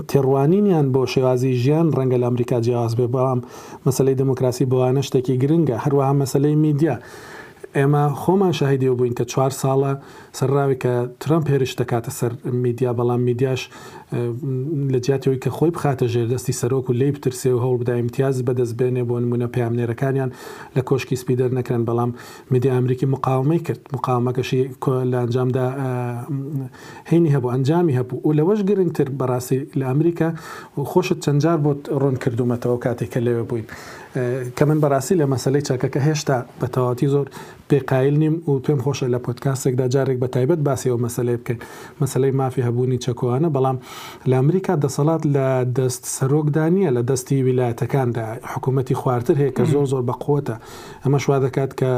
[0.09, 3.39] تێڕوانینیان بۆ شێوازی ژیان ڕەنگە لە ئەمریکا جیاز بێ بەڵام
[3.85, 6.95] مەسلەی دموکراسی بۆوانە شتێکی گرنگە هەروەها مەسلەی میدیا.
[7.77, 9.93] ئێمە خۆمان شاهیدی و بووین کە چوار ساڵە
[10.39, 12.31] سەرراوی کە ترمپ پێرش دەکاتە سەر
[12.63, 13.61] میدیا بەڵام میدیاش
[14.93, 19.03] لە جاتەوەی کە خۆی بخاتە ژێردەستی سەرۆک و لی بترسێ و هەوڵ بدا امتیاز بەدەستبێنێ
[19.09, 20.29] بۆ نمونە پامنێرەکانیان
[20.75, 22.11] لە کۆشکی سپیدەر نەکرن بەڵام
[22.51, 24.61] میدیا ئەمریکی مقاومی کرد مقامەکەشی
[25.11, 25.65] لە ئەنجامدا
[27.11, 30.29] هینی هەبوو ئەنجامی هەبوو و لەوەش گرنگتر بەڕاستی لە ئەمریکا
[30.77, 33.65] و خۆشت چەندجار بۆ ڕۆن کردومەتەوە کاتێک کە لەوێ بووین
[34.57, 37.27] کە من بەڕاستی لە مەسلەی چاکەکە هێشتا بەتەواتی زۆر
[37.71, 41.59] پێقایل نیم و پێم خۆشە لە پۆتکاسێکدا جارێک بە تایبەت باسیەوە مەسلەی بکەین
[42.01, 43.77] مەسلەی مافی هەبوونی چەکۆوانە بەڵام
[44.29, 50.03] لە ئەمریکا دەسەڵات لە دەست سەرۆکدانە لە دەستی ویلایەتەکاندا حکوومەتتی خواردتر هەیە کە زۆر زۆر
[50.09, 50.55] بەقوتە
[51.03, 51.91] ئەمە شوا دەکات کە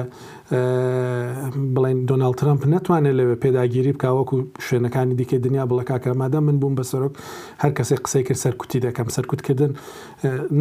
[1.76, 6.84] بڵێن دۆناال ترمپ ناتوانێت لەوێ پێداگیری بکوەکو شوێنەکانی دیکەی دنیا بڵکاکە مادە من بووم بە
[6.92, 7.14] سەرۆک
[7.64, 9.72] هەر کەسێک قسەی کرد سەرکوتی دەکەم سەرکوتکردن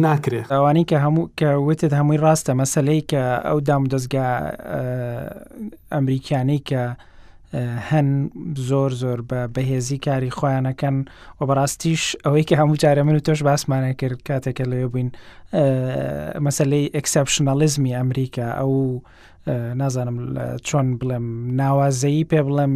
[0.05, 4.27] ناکرێت ئەوانی کە هەموو کە وتت هەمووی ڕاستە مەسلەی کە ئەو دام دەستگا
[5.95, 6.83] ئەمریکانەی کە
[7.89, 8.07] هەن
[8.69, 10.95] زۆر زۆر بە بەهێزی کاری خۆیانەکەن
[11.37, 15.09] و بەڕاستیش ئەوەی کە هەموو جارە من و تۆش باسمانە کرد کاتێکە لەوێ بووین
[16.45, 18.71] مەسلەی ئەکسپشنەلیزمی ئەمریکا ئەو
[19.47, 21.25] نازانم چۆن بڵێم
[21.61, 22.73] ناوازەیی پێ بڵێم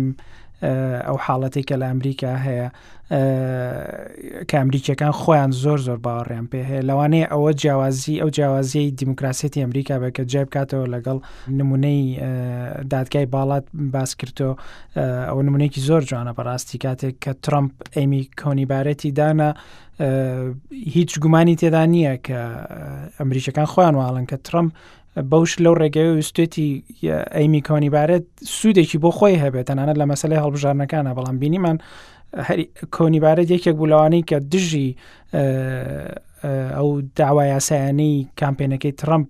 [1.08, 2.68] ئەو حاڵەتی کە لە ئەمریکا هەیە
[4.50, 9.96] کە ئەمریکیەکان خۆیان زۆر زۆر باوەڕێن پێ هەیە لەوانەیە ئەوە جیاوازی ئەو جیاوازیەی دیموکراسەتی ئەمریکا
[10.04, 11.18] بەکە جێ بکاتەوە لەگەڵ
[11.58, 12.00] نمونەی
[12.94, 14.50] دادگای باڵات باس کردۆ
[15.30, 19.50] ئەو نمونێکی زۆر جوانە بەڕاستی کاتێک کە ترمپ ئەیمی کۆنیبارەتی دانا
[20.96, 22.40] هیچ گومانی تێدا نییە کە
[23.20, 24.72] ئەمریکەکان خۆیان واڵن کە ترمپ
[25.32, 26.70] بەوش لەو ڕێگەوە وستێتی
[27.36, 28.26] ئەیمی کۆنیبارەت
[28.58, 31.78] سوودێکی بۆ خۆی هەبێت تەنانەت لە مەسلەی هەڵبژارنەکانە بەڵام بینیمان
[32.98, 34.90] کۆنیبارەت یەکێک بوولاوانەی کە دژی
[36.78, 39.28] ئەو داوای یاسایانی کامپێنەکەی ترمپ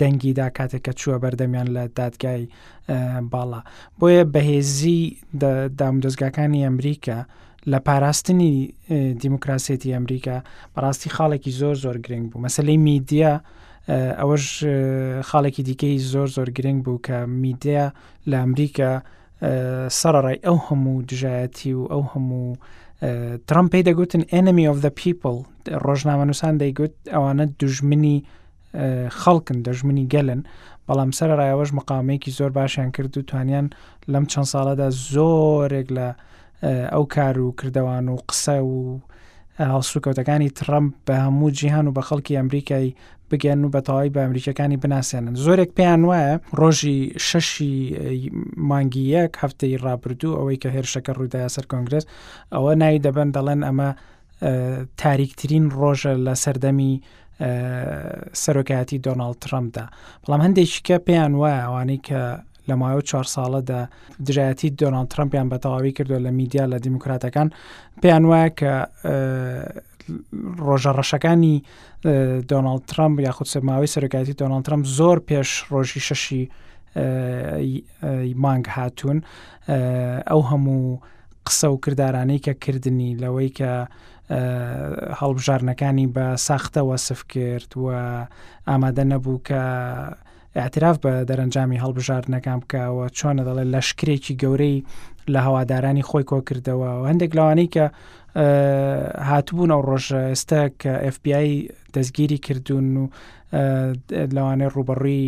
[0.00, 2.42] دەنگیدا کاتێک کە چووە بەردەمیان لە دادگای
[3.32, 3.60] باڵا
[3.98, 5.00] بۆیە بەهێزی
[5.78, 7.18] دامودەستگاکانی ئەمریکا
[7.72, 8.52] لە پاراستنی
[9.22, 10.36] دیموکراسێتی ئەمریکا
[10.74, 13.34] بەڕاستی خاڵێکی زۆر زۆر گرنگ بوو مەسلەی میدیا
[13.92, 14.46] ئەوەش
[15.28, 17.84] خاڵێکی دیکەی زۆر زۆر گرنگ بوو کە میدیا
[18.30, 18.92] لە ئەمریکا
[20.00, 22.46] سەرڕای ئەو هەموو دژایەتی و ئەو هەموو
[23.48, 25.38] ترامپ پێی دەگوتن ئەنمی of the people
[25.86, 28.16] ڕۆژنامە نووسان دەیگوت ئەوانە دوژمنی
[29.22, 30.40] خەڵکن دەژمنی گەلن
[30.88, 33.66] بەڵام سەرڕایەوەش مقامەیەکی زۆر باشیان کرد و توانیان
[34.12, 36.08] لەم چەند ساڵەدا زۆرێک لە
[36.92, 39.00] ئەو کار و کردەوان و قسە و
[39.72, 42.92] هەڵسوکەوتەکانی ترامپ بە هەموو جیهان و بە خەڵکی ئەمریکای
[43.30, 47.72] بگەن و بەتەواوی بە ئەمریکەکانی بناسیێنن زۆرێک پێیان وایە ڕۆژی شەشی
[48.70, 52.04] مانگی یەک هەفتەی ڕابردوو ئەوەی کە هێرشەکە ڕووداە سەر کۆنگرس
[52.54, 53.90] ئەوە ناوی دەبن دەڵێن ئەمە
[55.02, 56.92] تاریکترین ڕۆژە لە سەردەمی
[58.42, 59.84] سەرۆکایەتی دۆناالد ترمپدا
[60.22, 62.22] بەڵام هەندێکیکە پێیان وایە ئەوانەی کە
[62.68, 63.80] لە مایۆ چهار ساڵەدا
[64.28, 67.48] درایەتی دۆناالد ترمپیان بەتەواوی کردو لە میدیا لە دیموکراتەکان
[68.02, 68.72] پێیان وایە کە
[70.66, 71.56] ڕۆژە ڕەشەکانی
[72.50, 76.42] دۆناالد ترامپ یاخود سەرماوەی سەرکاتی دۆناالد ترامپ زۆر پێش ڕۆژی شەشی
[78.44, 79.18] مانگ هاتوون
[80.30, 81.00] ئەو هەموو
[81.46, 83.72] قسە و کردارانەی کە کردنی لەوەی کە
[85.20, 87.86] هەڵبژارنەکانی بە ساختە وەسف کرد و
[88.68, 89.60] ئامادە نەبوو کە
[90.60, 94.78] اعتراف بە دەرەنجامی هەڵبژارنەکان بکەوە چۆنە دەڵێت لەشکرێکی گەورەی
[95.34, 97.86] لە هەوادارانی خۆی کۆکردەوە هەندێک لەوانەی کە
[99.28, 101.50] هاتبوون ئەو ڕۆژە ئێستا کە FBI
[101.94, 103.04] دەستگیری کردوون و
[104.36, 105.24] لەوانەیە ڕوبڕی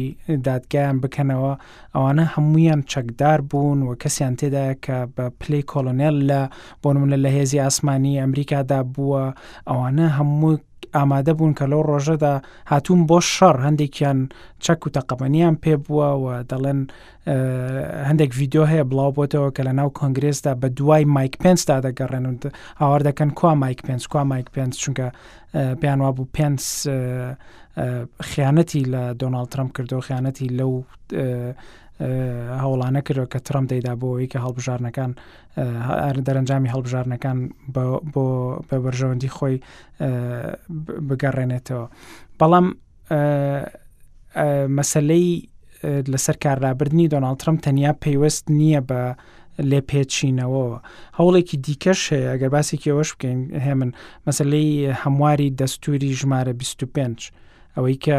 [0.47, 1.53] دادگایان بکەنەوە
[1.95, 6.41] ئەوانە هەمویان چەکدار بوون و کەسیان تێدایە کە بە پلی کۆلۆنێل لە
[6.83, 9.25] بۆ نمونە لە هێزی ئاسمانی ئەمریکادا بووە
[9.69, 10.55] ئەوانە هەموو
[10.99, 12.33] ئامادە بوون کە لەو ڕۆژەدا
[12.73, 14.19] هاتوون بۆ شەڕ هەندێکیان
[14.65, 16.81] چەک و تەقەمەنیان پێ بووە و دەڵێن
[18.09, 22.33] هەندێک یددیو هەیە بڵاو بۆتەوە کە لە ناو کۆنگرێسدا بە دوای مایک پێنسدا دەگەڕێن و
[22.81, 25.07] هاوار دەکەن کوا مایک پێنس کوا مایک پێنس چونکە
[25.81, 26.65] پێیان وا بوو پێنس
[28.31, 30.73] خیانەتی لە دۆناال ترمپ کردو خیانەتی لەو
[32.01, 35.11] هەوڵانە کردەوە کە ترم دەیدا بۆەوەی کە هەڵبژارنەکان
[36.27, 37.39] دەرەنجامی هەڵبژارنەکان
[38.15, 38.27] بۆ
[38.69, 39.57] بەبەرژەوەندی خۆی
[41.09, 41.87] بگەڕێنێتەوە
[42.41, 42.67] بەڵام
[44.79, 45.29] مەسلەی
[46.13, 49.03] لەسەر کاررابردنی دۆناڵ ترم تەنیا پێیوەست نییە بە
[49.71, 50.79] لێپێچینەوەەوە
[51.19, 53.91] هەوڵێکی دیکەش هەیە ئەگەر باسێکی ئەوەش بکەین هێمن
[54.27, 54.71] مەسلەی
[55.03, 57.33] هەمواری دەستوری ژمارە 25
[57.75, 58.11] ئەوەی کە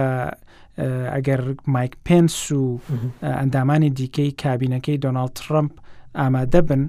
[1.13, 1.41] ئەگەر
[1.75, 2.79] مایک پێنس و
[3.23, 5.71] ئەندامانی دیکەی کابینەکەی دۆناالد ترمپ
[6.19, 6.83] ئامادە بن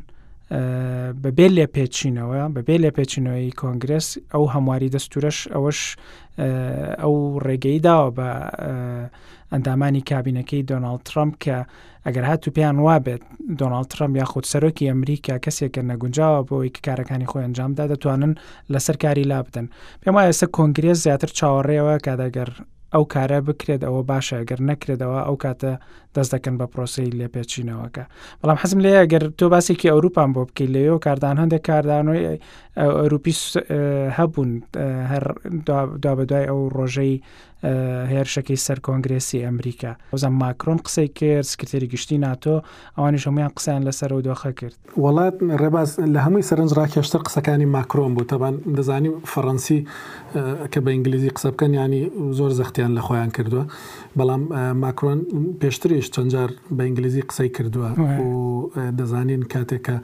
[1.24, 5.80] بەبێ لێ پێچینەوە بەبێ لێ پێچینەوەی کۆنگرس ئەو هەمواری دەستورەش ئەوەش
[7.02, 7.14] ئەو
[7.46, 8.28] ڕێگەی داوە بە
[9.52, 11.56] ئەندامانی کابینەکەی دۆناالد ترمپ کە
[12.06, 13.22] ئەگەر هاتو پێیان وابێت
[13.60, 18.32] دۆناالد ترمپ یاخود سەرۆکی ئەمریکا کەسێکە نەگونجاوە بۆەوەی کارەکانی خۆی ئەنجامدا دەتوانن
[18.72, 19.66] لەسەر کاری لا بدەن
[20.02, 22.50] پێم وایە ئێستا کۆنگرێز زیاتر چاوەڕێەوە کادەگەر
[22.94, 25.72] ئەو کارە بکرێت ئەوە باشە گەر نەکرێتەوە ئەو کاتە
[26.16, 28.04] دەست دەکەن بە پرۆسی لێپێچینەوەکە
[28.40, 32.26] بەڵام حەزم لێ گەر تۆ باسێکی ئەوروپان بۆ بکەیت لەوێ کاردان هەندێک کاردانەوەی
[32.76, 33.34] ئەوروپی
[34.18, 34.50] هەبوون
[35.12, 35.24] هەر
[36.02, 37.14] دوا بەدوای ئەو ڕۆژەی
[38.12, 42.54] هێرشەکەی سەر کۆنگرسی ئەمریکا وەزم ماکرۆن قسەی کرد سکرێری گشتی ناتۆ
[42.96, 48.10] ئەوانی شەمیان قسەیان لەسەر و دۆخە کرد وڵات ڕێباز لە هەمووی سەرنج ڕاکێشتر قسەکانی ماکرۆم
[48.16, 49.78] بوو تەبان دەزانی فەڕەنسی
[50.72, 52.02] کە بە ئینگلیزی قسە بکەن ینی
[52.38, 53.64] زۆر زەختیان لە خۆیان کردووە
[54.18, 54.42] بەڵام
[54.84, 55.20] ماکرۆن
[55.60, 59.96] پێشتری خۆیش چەندجار بە ئینگلیزی قسەی کردووە و دەزانین کاتێککە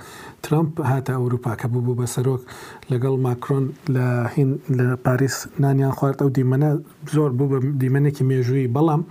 [0.45, 2.43] ترامپ هاتە ئەوروپا کە بوو بە سەرۆک
[2.91, 6.71] لەگەڵ ماکرۆن لە هین لە پاریس نانیان خوارد ئەو دیمەنە
[7.17, 9.03] زۆر بوو بە دیمەنێکی مێژووی بەڵام.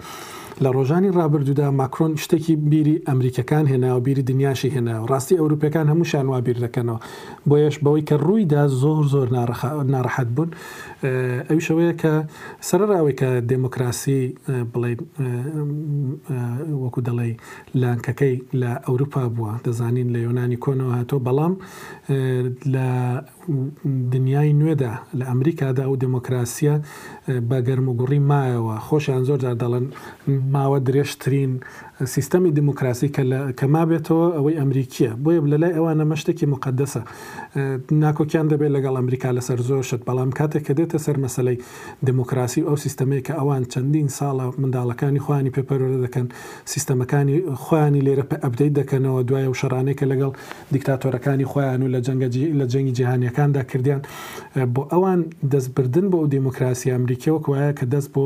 [0.63, 5.85] لە ڕۆژانی ڕابردوودا ماکرۆن شتێکی بیری ئەمریکەکان هێنا و بیری دنیاشی هێنا و ڕاستی ئەوروپەکان
[5.91, 6.99] هەمووشان وا بیر دەکەنەوە
[7.49, 9.27] بۆ یش بەوەی کە ڕوویدا زۆر زۆر
[9.93, 10.51] ناڕەحەت بوون
[11.49, 12.13] ئەوی شەوەیە کە
[12.67, 14.21] سەرراوی کە دموکراسی
[14.73, 14.91] بڵێ
[16.83, 17.27] وەکو دەڵێ
[17.81, 21.53] لانکەکەی لە ئەوروپا بووە دەزانین لە یۆنانی کۆنەوە هاتۆ بەڵام
[22.73, 22.87] لە
[24.13, 26.75] دنیای نوێدا لە ئەمریکادا و دموکراسیە
[27.49, 29.85] بە گەرموگوڕی مایەوە خۆشیان زۆر دەڵێن
[30.53, 31.51] ماوە درێژترین
[32.15, 33.07] سیستەمی دموکراسی
[33.59, 37.01] کە ما بێتەوە ئەوەی ئەمریکیە بۆیە لە لای ئەوانە مەشتێکی مقدسە
[38.03, 41.57] ناکۆکیان دەبێت لەگەڵ ئەمریکا لەسەر زۆر شت بەڵام کاتێک کە دێت دەگرێتە سەر مەسلەی
[42.09, 46.27] دموکراسی ئەو سیستمەیە کە ئەوان چەندین ساڵە منداڵەکانی خوانی پێپەرۆرە دەکەن
[46.73, 50.31] سیستەمەکانی خۆیانی لێرە ئەبدەیت دەکەنەوە دوایە و شەرانەیە کە لەگەڵ
[50.73, 54.01] دیکتاتۆرەکانی خۆیان و لە جەنگە لە جەنگی جیهانیەکاندا کردیان
[54.73, 55.19] بۆ ئەوان
[55.53, 58.25] دەستبردن بە ئەو دیموکراسی ئەمریکیەوە کوایە کە دەست بۆ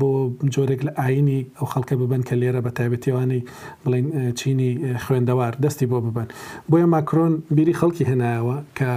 [0.00, 0.10] بۆ
[0.54, 3.40] جۆرێک لە ئاینی ئەو خەڵکە ببن کە لێرە بە تایبەتیوانەی
[3.84, 4.06] بڵین
[4.38, 4.70] چینی
[5.04, 6.28] خوێندەوار دەستی بۆ ببن
[6.70, 8.90] بۆیە ماکرۆن بیری خەڵکی هێنایەوە کە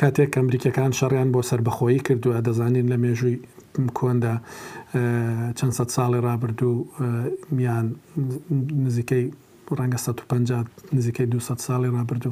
[0.00, 3.36] کاتێک ئەمریکەکان شەڕیان بۆ سربەخۆیی کردووە دەزانین لە مێژووی
[3.98, 4.34] کۆندا
[5.58, 6.84] چەند سە ساڵی رابرردوو
[7.56, 7.86] میان
[8.86, 9.24] نزیکەی
[9.78, 10.64] ڕەنگە 150
[10.96, 12.30] نزیکەی 200 ساڵی رابرردو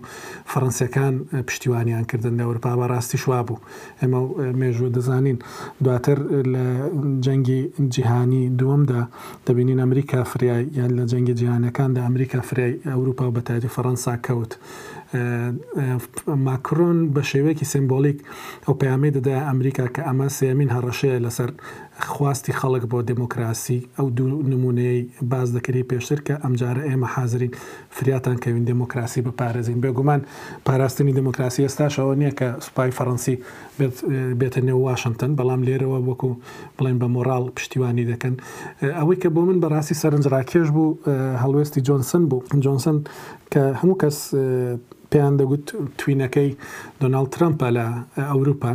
[0.52, 1.14] فەڕەنسیەکان
[1.46, 3.60] پشتیوانیان کردن لە ئەوروپا بەڕاستی شوا بوو
[4.00, 4.20] ئێمە
[4.60, 5.38] مێژوو دەزانین
[5.84, 6.18] دواتر
[6.54, 6.64] لە
[7.24, 7.60] جەنگی
[7.94, 9.02] جیهانی دووەمدا
[9.46, 14.52] دەبینین ئەمریکا فریای یان لە جەنگی جیهانەکاندا ئەمریکا فریای ئەوروپا و بەتاری فەڕەنسا کەوت
[15.20, 18.18] ماکرۆن بە شێوەیەکی سمبۆلیک
[18.66, 21.50] ئەو پەیامی دەدا ئەمریکا کە ئەمە سێمین هەڕەشەیە لەسەر
[22.12, 24.98] خواستی خەڵک بۆ دموکراسی ئەو دوو نمونەی
[25.32, 27.52] باز دەکەی پێشتر کە ئەمجارە ئێمە حاضرین
[27.96, 30.20] فریاتان کەوین دموکراسی بپارێزین بێگومان
[30.66, 33.36] پاراستنی دموکراسی ئێستاشەوە نییە کە سوپای فەڕەنسی
[34.40, 36.30] بێتە نێو واشنگتن بەڵام لێرەوە وەکو
[36.76, 38.34] بڵێن بە مۆراڵ پشتیوانی دەکەن
[38.98, 40.90] ئەوەی کە بۆ من بەڕاستی سەرنجڕاکێش بوو
[41.42, 42.96] هەڵوێستی جۆنسن بوو جۆنسن
[43.52, 44.18] کە هەموو کەس
[45.10, 45.64] پێیان دەگوت
[45.98, 46.50] توینەکەی
[47.00, 47.86] دۆناال ترامپە لە
[48.30, 48.72] ئەوروپا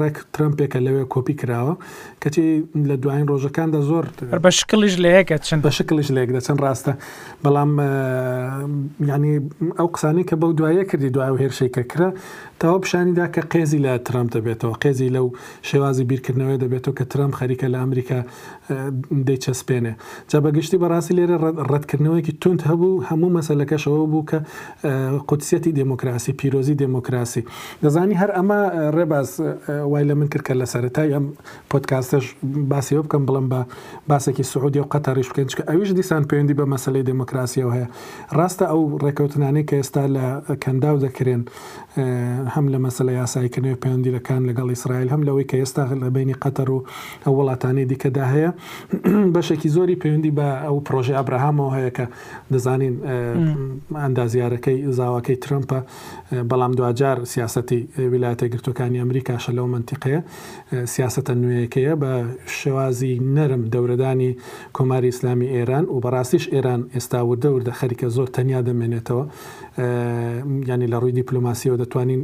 [0.00, 1.74] ڕێک ترمپێکە لەوێ کۆپی کراوە
[2.22, 2.46] کەچی
[2.90, 4.04] لە دوایین ڕۆژەکاندا زۆر
[4.44, 6.92] بە شکلیش لەیەکە چەند بە شکلیش لێک دەچەند ڕاستە
[7.44, 7.70] بەڵام
[9.10, 9.34] ینی
[9.78, 12.08] ئەو قسانی کە بەو دوایە کردی دوای و هێرشەی کە کرا
[12.60, 15.26] تاوا پیشانیدا کە قێزی لە ترامپ دەبێتەوە قێزی لەو
[15.68, 18.20] شێوازی بیرکردنەوەی دەبێتەوە کە ترامپ خەریکە لە ئەمریکا
[19.28, 19.92] دەیچەسپێنێ
[20.30, 21.36] جا بەگشتی بەڕاستی لێرە
[21.72, 24.38] ڕەتکردنەوەیکی تونند هەبوو هەموو مەسلەکەشەوە بوو کە
[25.28, 27.42] قوتسیەتی دموکراسی پیرۆزی دموکراسی
[27.82, 28.60] دەزانی هەر ئەمە
[28.96, 29.28] ڕێباز
[29.68, 31.24] وای لە من کرد کە لە سەرەتای ئەم
[31.74, 32.24] پۆتکاستش
[32.70, 33.60] باسیەوە بکەم بڵم بە
[34.08, 37.88] باسێکی سعودی و قەتەریش بکەن چکە ئەویش دیسان پەیوەندی بە مەسلەی دموکراسیەوە هەیە
[38.38, 40.26] ڕاستە ئەو ڕێکەوتنانی کە ئێستا لە
[40.64, 41.42] کەنداو دەکرێن
[42.54, 46.84] هەم لە مەسلە یاسایکردنەوە پەیوەندیلەکان لەگەڵ ئیسرائیل هەم لەوەی کە ئێستا لە بینی قەتەر و
[47.24, 48.50] ئەو وڵاتانی دیکەدا هەیە
[49.34, 52.06] بەشێکی زۆری پەیوەندی بە ئەو پرۆژه ئابراهامەوە هەیە کە
[52.52, 52.94] دەزانین
[54.02, 55.78] ئەندازیارەکەی زاواکەی ترمپە
[56.50, 57.80] بەڵام دوجار سیاستی
[58.12, 60.20] ویلایەتە گرتوەکانی ئەمریکا منتیقەکەشە لەو منتیقەیە
[60.94, 62.12] سیاستە نوێیەکەیە بە
[62.58, 64.32] شێوازی نەرم دەوردانی
[64.76, 69.24] کۆماری ئسلامی ئێران و بەڕاستیش ئێران ئێستا وردە وردە خەریکە زۆر تەنیا دەمێنێتەوە
[70.70, 72.22] ینی لە ڕووی دیپلوماسیەوە دەتوانین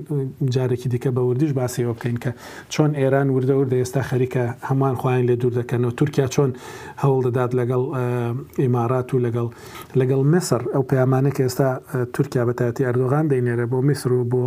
[0.55, 2.31] جارێکی دیکە بە وردیش باسیەوە بکەین کە
[2.73, 6.51] چۆن ئێران وردە وردە ئێستا خەریکە هەمان خۆیان لێ دوور دەکەنەوە تورکیا چۆن
[7.03, 7.83] هەوڵ دەدات لەگەڵ
[8.63, 9.49] ئیمارات و لەگەڵ
[10.01, 11.69] لەگەڵ مەسەر ئەو پەیامانە کە ئێستا
[12.15, 14.43] تورکیا بەتاتی ئەردۆغان دەینێرە بۆ میسر و بۆ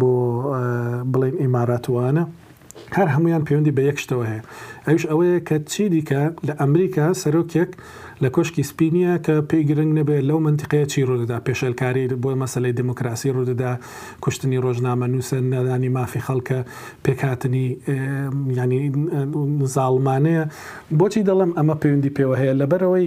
[0.00, 0.10] بۆ
[1.12, 2.24] بڵین ئیمارات ئەوانە
[2.96, 4.42] هەر هەمویان پەیوەندی بە یەک شتەوە هەیە
[4.88, 7.70] ئەوش ئەوەیە کە چی دیکە لە ئەمریکا سەرۆکێک
[8.22, 13.30] لە کۆشکی سپینیە کە پێی گرنگ نەبێت لەو منتیقەیە چی ڕوودەدا پێشلکاری بۆ مەسلەی دموکراسی
[13.36, 13.72] ڕوودەدا
[14.24, 16.58] کوشتنی ڕۆژنامە نووسن نەدانی مافی خەڵکە
[17.04, 17.66] پێکاتنی
[18.60, 18.80] ینی
[19.74, 20.42] زاڵمانەیە
[20.98, 23.06] بۆچی دەڵم ئەمە پەیوەندی پێوە هەیە لەبەرەوەی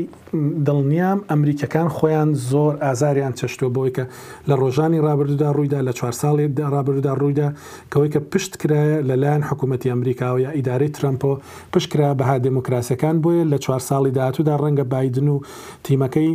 [0.68, 4.04] دڵنیام ئەمریکەکان خۆیان زۆر ئازاریان چەشتۆ بۆی کە
[4.50, 7.48] لە ڕۆژانی رابرردودا ڕوویدا لە چوار ساڵی رابرردودا ڕوویدا
[7.92, 11.34] کەوەی کە پشت کرایە لەلایەن حکوومەتتی ئەمریکا و یا ئیداری ترامپۆ
[11.74, 15.40] پشکرا بەها دموکراسەکان بۆیە لە چوار ساڵی داهاتوودا ڕەنگە بادن و
[15.86, 16.32] تیمەکەی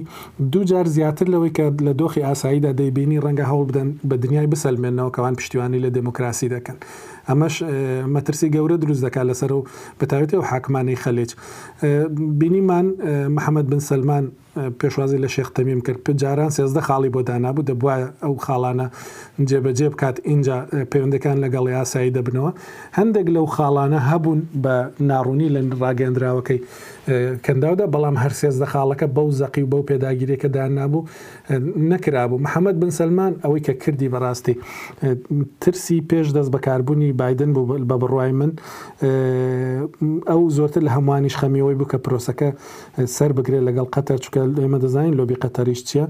[0.53, 5.35] دووجار زیاتر لەوەی کە لە دۆخی ئاساییدا دەیبینی ڕەنگە هەوڵ بدەن بە دنیای بسەلمێنەوە کەوان
[5.41, 6.77] پشتیوانی لە دموکراسی دەکەن.
[7.29, 7.55] ئەمەش
[8.15, 9.61] مەترسی گەورە دروست دەکات لەسەر و
[10.01, 11.31] بەتاوێتەوە حاکمانی خەلێج.
[12.41, 12.87] بینیمان
[13.37, 14.25] محەممەد بن سلمان
[14.81, 18.87] پێشوازی لە شێخ تەمیم کرد جاران سێزدە خاڵی بۆ دانابوو دەبواە ئەو خاڵانە
[19.49, 20.57] جێبەجێ بکات اینجا
[20.91, 22.51] پەیوەندەکان لەگەڵ یاسایی دەبنەوە
[22.99, 24.75] هەندێک لەو خاڵانە هەبوون بە
[25.11, 26.59] ناڕوونی لە ڕاگەندراوەکەی
[27.47, 31.07] کەنداودا بەڵام هەر سێزدە خاڵەکە بەو زەقی و بەو پێداگیریەکە دانابوو
[31.93, 34.55] نەکرابوو محەممەد بن سلمان ئەوەی کە کردی بەڕاستی
[35.63, 38.51] ترسی پێش دەست بەکاربوونی بادن بوو بە بڕای من
[40.31, 42.49] ئەو زۆرتر لە هەمووانیش خەمیەوەی بوو کە پرۆسەکە
[43.17, 46.07] سەر بگرێت لەگەڵ قەتەر چکە ئێمە دەزانین لۆبی قەتەریش چییە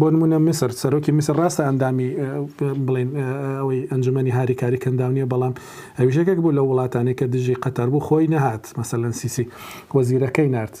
[0.00, 2.08] بۆ نمونە میسر سەرۆکی میسر ڕاستە ئەندامی
[2.86, 3.10] بڵین
[3.60, 5.54] ئەوەی ئەنجمەنی هاریکاری کەنداونیە بەڵام
[5.98, 9.44] ئەویشەکەک بوو لە وڵاتانێک کە دژی قەتەر بوو خۆی نەهات مەسەلەن سیسی
[9.96, 10.74] وەزی وەزیرە کەی نرد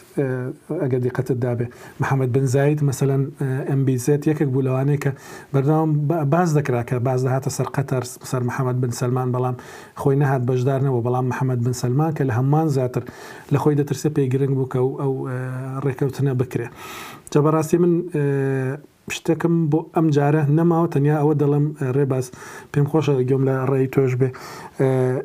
[0.82, 1.66] ئەگە دیقەتت دابێ
[2.00, 3.22] محەممەد بنزایت مثلەن
[3.70, 5.10] ئەمبیزێت یەکێک بوو لەوانەیە کە
[5.54, 5.90] بەرداوام
[6.34, 9.56] باز دەکرا کە بعض دەهاتە سر قطر سر محمد بن سلمان بەڵام
[10.00, 13.02] خۆی نەهات بەشدارنەوە بەڵام محەممەد بن سلمان کە لە هەممان زیاتر
[13.52, 15.12] لە خۆی دەترسە پێی گرنگ بوو کە ئەو
[15.84, 16.68] ڕێکەوتنە آه، بکرێ
[17.82, 18.76] من آه،
[19.14, 21.66] شتەکەم بۆ ئەم جارە نەماوە تەنیا ئەوە دەڵم
[21.96, 22.26] ڕێباز
[22.72, 24.28] پێم خۆشە گوم لە ڕێی تۆش بێ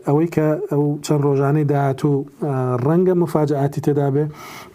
[0.08, 2.14] ئەوەی کە ئەو چەند ڕۆژانەی داهاتوو
[2.86, 4.26] ڕەنگە مفاجعاتی تێدا بێ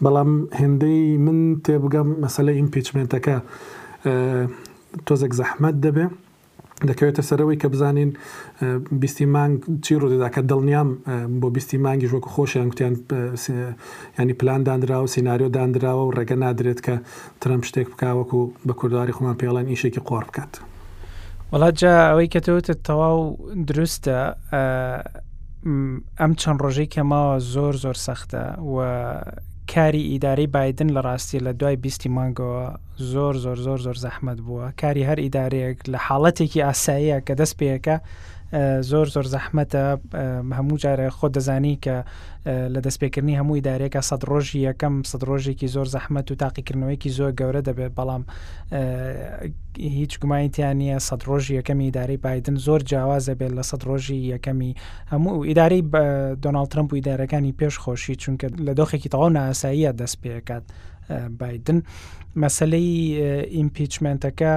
[0.04, 3.36] بەڵام هێندەی من تێبگەم مەسلە ئیمپیچمنتەکە
[5.06, 6.04] تۆزێک زەحمەت دەبێ
[6.90, 8.10] دەکەوێتە سەرەوەی کە بزانین
[9.00, 10.88] بیستی مانگ چی ڕۆدەدا کە دڵنیام
[11.40, 12.94] بۆ بیستی مانگی ژوەکو خۆشیان گوتیان
[14.18, 16.94] ینی پلان دانرا و سناریۆ دانراوە و ڕێگە نادرێت کە
[17.40, 20.52] ترم شتێک بکوەکو بە کوردواری خۆمان پێڵەن ئیشێکی قۆڕ بکات.
[21.52, 23.18] وڵات جا ئەوەی کە تەوتت تەواو
[23.68, 24.18] دروستە
[26.20, 28.76] ئەم چەند ڕۆژەی کەماوە زۆر زۆر سەختە و
[29.76, 32.62] کاری ئیداری بادن لە ڕاستی لە دوای بیستی مانگەوە
[33.12, 37.96] زۆر زۆر زۆر زۆر زەحمت بووە کاری هەر ئیدارەیەک لە حاڵەتێکی ئاساییە کە دەست پێەکە
[38.90, 39.82] زۆر زۆر زەحمەتە
[40.58, 41.96] هەموو جارە خۆ دەزانی کە
[42.74, 47.60] لە دەستپێکردنی هەمووی دارێکە سەد ڕۆژی یەکەم سەد ڕۆژێکی زۆر زەحمەت و تاقیکردنەوەیکی زۆر گەورە
[47.68, 48.22] دەبێت بەڵام
[50.00, 54.72] هیچ گومانیتیان نیە سەد ڕۆژی یەکەمی ئیداری بادن زۆر جیاوازە بێت لە سەد ڕۆژی یەکەمی
[55.12, 55.80] هەموو ئیداری
[56.44, 60.64] دۆناڵ ترمپ و ئیدارەکانی پێشخۆشی چونکە لە دۆخێکی تەواو ناساییە دەست پێکات
[61.10, 61.82] بادن
[62.42, 64.52] مەسلەی ئیمپیچمنتەکە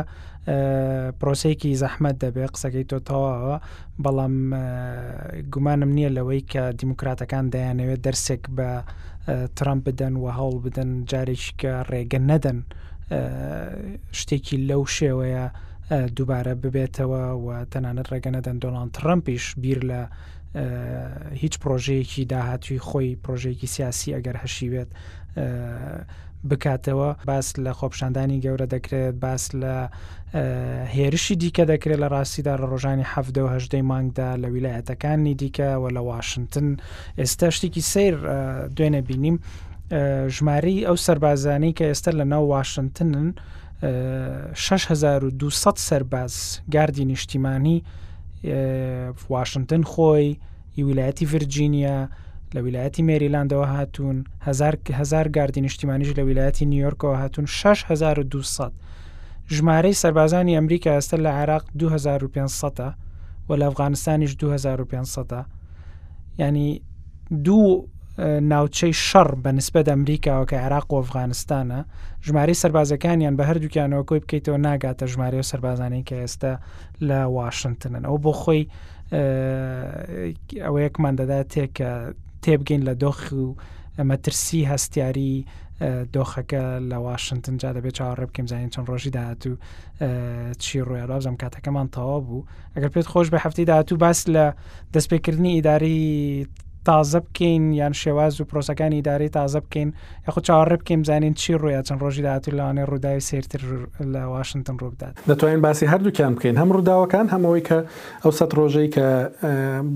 [1.19, 3.57] پرۆسەیەکی زەحمەت دەبێت قسەکەی تۆ تەواوە
[4.03, 4.35] بەڵام
[5.53, 8.69] گومانم نییە لەوەی کە دیموکراتەکان دەیانەوێت دەرسێک بە
[9.57, 12.59] ترامپ بدەن و هەوڵ بدەن جارێکیکە ڕێگە نەدەن
[14.19, 15.45] شتێکی لەو شێوەیە
[16.15, 20.01] دووبارە ببێتەوە و تەنانەت ڕێگە نەدەن دۆناڵ ترمپیش بیر لە
[21.43, 24.89] هیچ پرۆژەیەکی داهاتوی خۆی پرۆژێکی سیاسی ئەگەر هەشی بێت
[26.49, 29.75] بکاتەوە باس لە خۆپشاندانی گەورە دەکرێت باس لە
[30.95, 36.67] هێرشی دیکە دەکرێت لە ڕاستیدا لە ڕۆژانی هەهدەی مانگدا لە ویلایەتەکانی دیکەوە لە واشنگتن
[37.19, 38.15] ئێستا شتێکی سیر
[38.75, 39.38] دوێنە بینیم
[40.38, 43.30] ژماری ئەو سربازانی کە ئێستا لە ناو واشنگتنن
[44.54, 46.36] 6200 سرباز
[46.73, 47.84] گاردی نیشتیمانی
[49.30, 50.28] واشنگتن خۆی
[50.88, 51.97] ویلایەتی ڤرجینیا
[52.55, 54.17] لە ویلایەتی مێریلاندەوە هاتوون
[55.01, 58.71] هزار گاردی نیشتیمانیش لە ویلایەتی نیویۆرکەوە هاتوون 6200
[59.55, 62.79] ژمارەی سربازانی ئەمریکا ئێستا لە عراق 2500
[63.49, 65.45] و لە ئەفغانستانیش 2500
[66.39, 66.81] ینی
[67.45, 67.88] دوو
[68.53, 71.79] ناوچەی شەڕ بە نسبەت ئەمریکاوە کە عراق و ئەفغانستانە
[72.25, 76.53] ژماری سربازەکانیان بە هەردووکیانەوە کۆی بکەیتەوە ناگاتە ژماری و سربازانەی کە ئێستا
[77.07, 78.65] لە واشنگتنن ئەو بۆ خۆی
[80.65, 81.91] ئەوەیەکمان دەدا تێککە
[82.45, 83.49] تێبگەین لە دۆخ و
[84.10, 85.36] مەترسی هەستیاری
[86.15, 89.54] دۆخەکە لە واشنگتن جا دەبێت چاوەڕێ بکەم زانین چەند ڕۆژی داهات و
[90.63, 94.43] چی ڕۆیاڵازم کاتەکەمان تەواو بوو ئەگەر پێت خۆش بە هەفتی داهات و باس لە
[94.93, 95.99] دەستپێکردنی ئیداری
[96.87, 99.93] تازە بکەین یان شێواز و پرۆسەکانی داری تازە بکەین
[100.27, 103.61] یخود چاڕێ بکەین زانین چی ڕویا چەند ڕۆژی داهاتوو لەوانێ ڕووداوی سێرتر
[104.13, 107.77] لە واشنگتن ڕووبدات دەتوانین باسی هەردووکیان بکەین هەم ڕووداوەکان هەمەوەی کە
[108.23, 109.05] ئەو سەد ڕۆژەی کە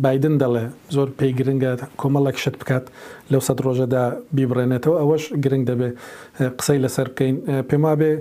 [0.03, 0.65] بادن دەڵێ
[0.95, 2.85] زۆر پێی گرنگە کۆمەڵک شت بکات
[3.31, 4.01] لەو سەد ڕۆژەدا
[4.35, 5.89] بیبڕێنێتەوە ئەوەش گرنگ دەبێ
[6.59, 7.35] قسەی لەسەر بکەین
[7.69, 8.11] پێما بێ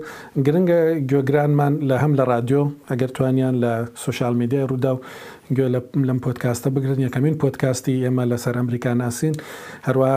[0.47, 3.73] گرنگە گوێگرانمان لە هەم لە رادیۆ ئەگەر توانیان لە
[4.05, 4.99] سوشال میدیای ڕوودا و
[5.57, 5.67] گوێ
[6.09, 9.35] لەم پۆتکاستە بگرن یەکەمین پۆتکاستی ئێمە لەسەر ئەمریکا ناسین
[9.87, 10.13] هەروە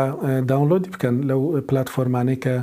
[0.50, 2.56] داونلۆدی بکەن لەو پلتفۆرمانەی کە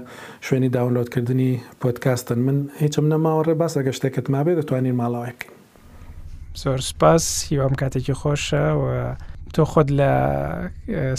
[0.46, 1.52] شوێنی داونلۆدکردنی
[1.82, 5.50] پۆتکاستن من هیچم نەماوە ڕێباس ئەگە شتێکت مابێ دەتوانین ماڵاوەکەین.
[6.90, 8.84] سپاس هیوام کاتێکی خۆشە و
[9.56, 10.10] تۆ خۆت لە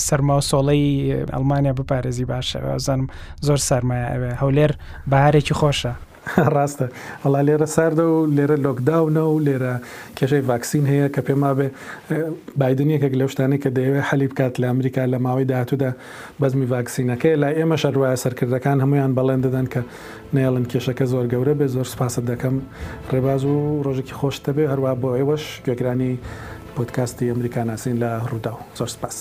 [0.08, 0.84] سەرما و سۆڵەی
[1.34, 3.06] ئەلمانیا بپارێزی باشە زانم
[3.48, 4.72] زۆر سەرمایە ئەوێ هەولێر
[5.12, 5.94] بەهارێکی خۆشە.
[6.56, 6.88] ڕاستە
[7.24, 9.74] هەڵا لێرە ساردە و لێرە لۆکداونە و لێرە
[10.18, 11.68] کێشەی ڤاکسین هەیە کە پێما بێ
[12.60, 15.92] بادنیەکێک لەو شتانی کە دەیەوێت حەلی بکات لە ئەمریکا لە ماوەی داهاتوودا
[16.42, 19.82] بەزمی ڤاکسینەکەی لای ئێمە شەروایە سەرکردەکان هەمویان بەڵێن دەدەن کە
[20.36, 22.56] نێڵن کێشەکە زۆر گەورە بێ زۆر سپاست دەکەم
[23.14, 23.56] ڕێباز و
[23.86, 26.14] ڕۆژێکی خۆشتە بێ هەروە بۆ ئێوەش گوێگرانی
[26.76, 29.18] پۆتکاستی ئەمریکاناسین لە ڕوودا و زۆر سپاس.